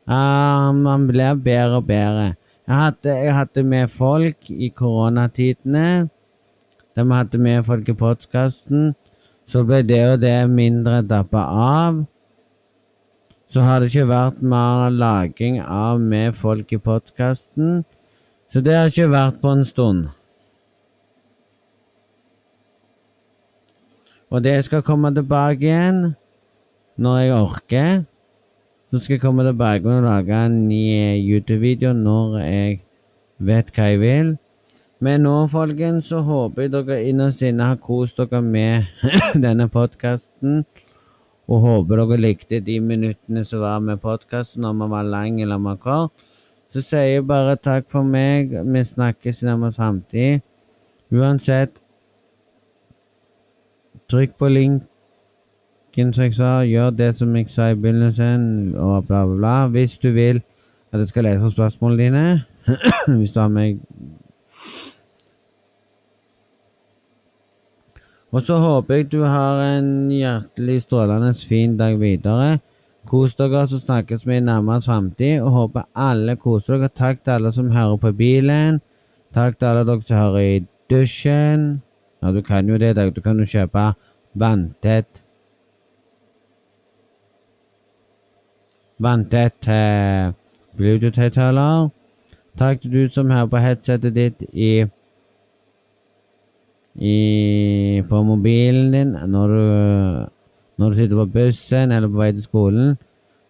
ah, 0.09 0.71
man 0.73 1.05
blir 1.07 1.37
bedre 1.37 1.77
og 1.77 1.85
bedre. 1.87 2.31
Jeg 2.67 2.79
hadde, 2.79 3.13
jeg 3.25 3.35
hadde 3.37 3.63
med 3.67 3.93
folk 3.93 4.49
i 4.49 4.71
koronatidene. 4.73 6.09
De 7.01 7.09
hadde 7.09 7.41
med 7.41 7.65
folk 7.65 7.89
i 7.89 7.97
podkasten. 7.97 8.91
Så 9.49 9.65
ble 9.65 9.81
det 9.81 10.01
og 10.05 10.21
det 10.21 10.37
mindre 10.53 11.01
dappa 11.01 11.49
av 11.49 12.03
så 13.51 13.59
har 13.67 13.81
det 13.81 13.89
ikke 13.89 14.07
vært 14.07 14.37
mer 14.47 14.93
laging 14.95 15.57
av 15.59 15.99
med 15.99 16.37
folk 16.39 16.69
i 16.71 16.77
podkasten. 16.79 17.81
Så 18.47 18.61
det 18.63 18.77
har 18.77 18.87
ikke 18.87 19.09
vært 19.11 19.41
på 19.41 19.51
en 19.51 19.65
stund. 19.67 20.05
Og 24.31 24.43
det 24.45 24.55
skal 24.63 24.85
komme 24.87 25.11
tilbake 25.11 25.67
igjen 25.67 25.99
når 26.95 27.17
jeg 27.19 27.33
orker. 27.35 27.91
Så 28.91 29.03
skal 29.03 29.17
jeg 29.17 29.25
komme 29.25 29.43
tilbake 29.43 29.97
og 29.97 30.07
lage 30.07 30.45
en 30.45 30.57
ny 30.69 30.85
YouTube-video 31.19 31.91
når 31.91 32.39
jeg 32.45 32.79
vet 33.51 33.75
hva 33.75 33.89
jeg 33.91 33.99
vil. 33.99 34.33
Men 35.01 35.23
nå, 35.25 35.47
folkens, 35.49 36.11
så 36.11 36.19
håper 36.21 36.67
jeg 36.67 36.71
dere 36.75 36.99
innerst 37.09 37.41
inne 37.41 37.71
har 37.71 37.79
kost 37.81 38.19
dere 38.21 38.41
med 38.45 38.85
denne 39.45 39.65
podkasten. 39.73 40.59
Og 41.49 41.63
håper 41.63 42.03
dere 42.03 42.19
likte 42.21 42.59
de 42.61 42.75
minuttene 42.79 43.41
som 43.45 43.63
var 43.63 43.79
med 43.81 43.97
podkasten, 44.03 44.65
om 44.65 44.83
den 44.83 44.93
var 44.93 45.09
lang 45.09 45.41
eller 45.41 45.57
om 45.57 45.71
var 45.71 45.79
kort. 45.81 46.27
Så 46.71 46.83
sier 46.85 47.07
jeg 47.07 47.25
bare 47.27 47.57
takk 47.57 47.89
for 47.89 48.05
meg. 48.05 48.53
Vi 48.53 48.85
snakkes 48.91 49.41
i 49.41 49.49
nærmest 49.49 49.81
framtid. 49.81 50.45
Uansett, 51.11 51.81
trykk 54.07 54.37
på 54.37 54.53
linken 54.53 56.13
som 56.13 56.29
jeg 56.29 56.37
sa. 56.37 56.53
Gjør 56.61 56.93
det 56.93 57.11
som 57.17 57.33
jeg 57.35 57.49
sa 57.49 57.73
i 57.73 57.75
begynnelsen, 57.75 58.77
og 58.77 59.09
bla, 59.09 59.25
bla, 59.25 59.35
bla. 59.41 59.57
Hvis 59.73 59.97
du 59.97 60.11
vil 60.13 60.45
at 60.93 60.99
jeg 60.99 61.07
skal 61.07 61.23
lese 61.23 61.51
spørsmålene 61.51 62.03
dine. 62.03 62.41
Hvis 63.17 63.31
du 63.31 63.39
har 63.39 63.49
meg 63.49 63.79
Og 68.31 68.41
så 68.47 68.57
håper 68.63 68.95
jeg 68.95 69.09
du 69.11 69.21
har 69.27 69.59
en 69.59 70.11
hjertelig 70.11 70.81
strålende 70.85 71.33
fin 71.33 71.77
dag 71.77 71.97
videre. 71.99 72.59
Kos 73.07 73.33
dere, 73.35 73.65
så 73.67 73.79
snakkes 73.79 74.27
vi 74.27 74.37
i 74.37 74.43
nærmest 74.45 74.87
framtid. 74.87 75.41
Og 75.41 75.51
håper 75.51 75.89
alle 75.95 76.35
koser 76.39 76.77
dere. 76.77 76.89
Takk 76.89 77.23
til 77.23 77.31
alle 77.31 77.51
som 77.51 77.71
hører 77.71 77.97
på 77.97 78.11
bilen. 78.15 78.79
Takk 79.33 79.59
til 79.59 79.67
alle 79.67 79.83
dere 79.89 80.05
som 80.07 80.17
hører 80.17 80.39
i 80.39 80.63
dusjen. 80.89 81.81
Ja, 82.23 82.31
du 82.31 82.41
kan 82.41 82.69
jo 82.69 82.77
det. 82.77 82.95
Du 83.15 83.21
kan 83.21 83.39
jo 83.39 83.45
kjøpe 83.45 83.93
vanntett 84.33 85.23
Vanntett 89.01 89.67
eh, 89.67 90.29
Bluetooth-høyttaler. 90.77 91.89
Takk 92.57 92.81
til 92.81 92.91
du 92.93 93.07
som 93.09 93.31
hører 93.33 93.47
på 93.49 93.61
headsetet 93.63 94.13
ditt 94.13 94.43
i 94.53 94.85
i, 96.95 97.15
på 98.11 98.19
mobilen 98.27 98.91
din 98.91 99.15
når 99.31 99.55
du, 99.55 99.63
når 100.77 100.89
du 100.89 100.99
sitter 100.99 101.21
på 101.21 101.29
bussen 101.37 101.95
eller 101.95 102.11
på 102.11 102.19
vei 102.19 102.31
til 102.35 102.45
skolen. 102.45 102.97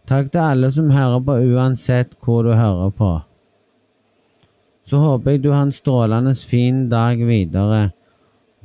Takk 0.10 0.32
til 0.32 0.44
alle 0.44 0.72
som 0.74 0.92
hører 0.94 1.22
på, 1.26 1.38
uansett 1.54 2.14
hvor 2.22 2.46
du 2.46 2.54
hører 2.54 2.90
på. 2.98 3.12
Så 4.86 5.00
håper 5.00 5.32
jeg 5.32 5.44
du 5.44 5.52
har 5.52 5.64
en 5.64 5.72
strålende 5.72 6.36
fin 6.36 6.90
dag 6.90 7.22
videre. 7.28 7.92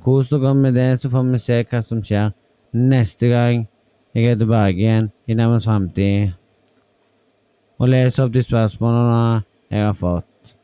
Kos 0.03 0.29
dere 0.29 0.55
med 0.55 0.75
det, 0.75 1.01
så 1.01 1.11
får 1.11 1.31
vi 1.33 1.39
se 1.39 1.63
hva 1.71 1.83
som 1.83 2.03
skjer 2.05 2.33
neste 2.77 3.31
gang 3.33 3.67
jeg 4.17 4.33
er 4.33 4.41
tilbake 4.41 4.81
igjen 4.81 5.11
i 5.29 5.37
nærmest 5.37 5.69
framtid 5.69 6.35
og 7.77 7.91
leser 7.93 8.25
opp 8.25 8.33
de 8.33 8.43
spørsmålene 8.43 9.43
jeg 9.71 9.85
har 9.85 9.97
fått. 9.97 10.55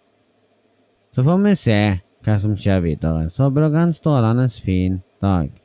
Så 1.13 1.25
får 1.25 1.41
vi 1.45 1.55
se 1.61 1.79
hva 2.25 2.37
som 2.41 2.55
skjer 2.57 2.81
videre. 2.85 3.29
Så 3.31 3.45
håper 3.45 3.67
dere 3.67 3.77
har 3.77 3.89
en 3.91 3.97
strålende 3.97 4.49
fin 4.65 5.03
dag. 5.23 5.62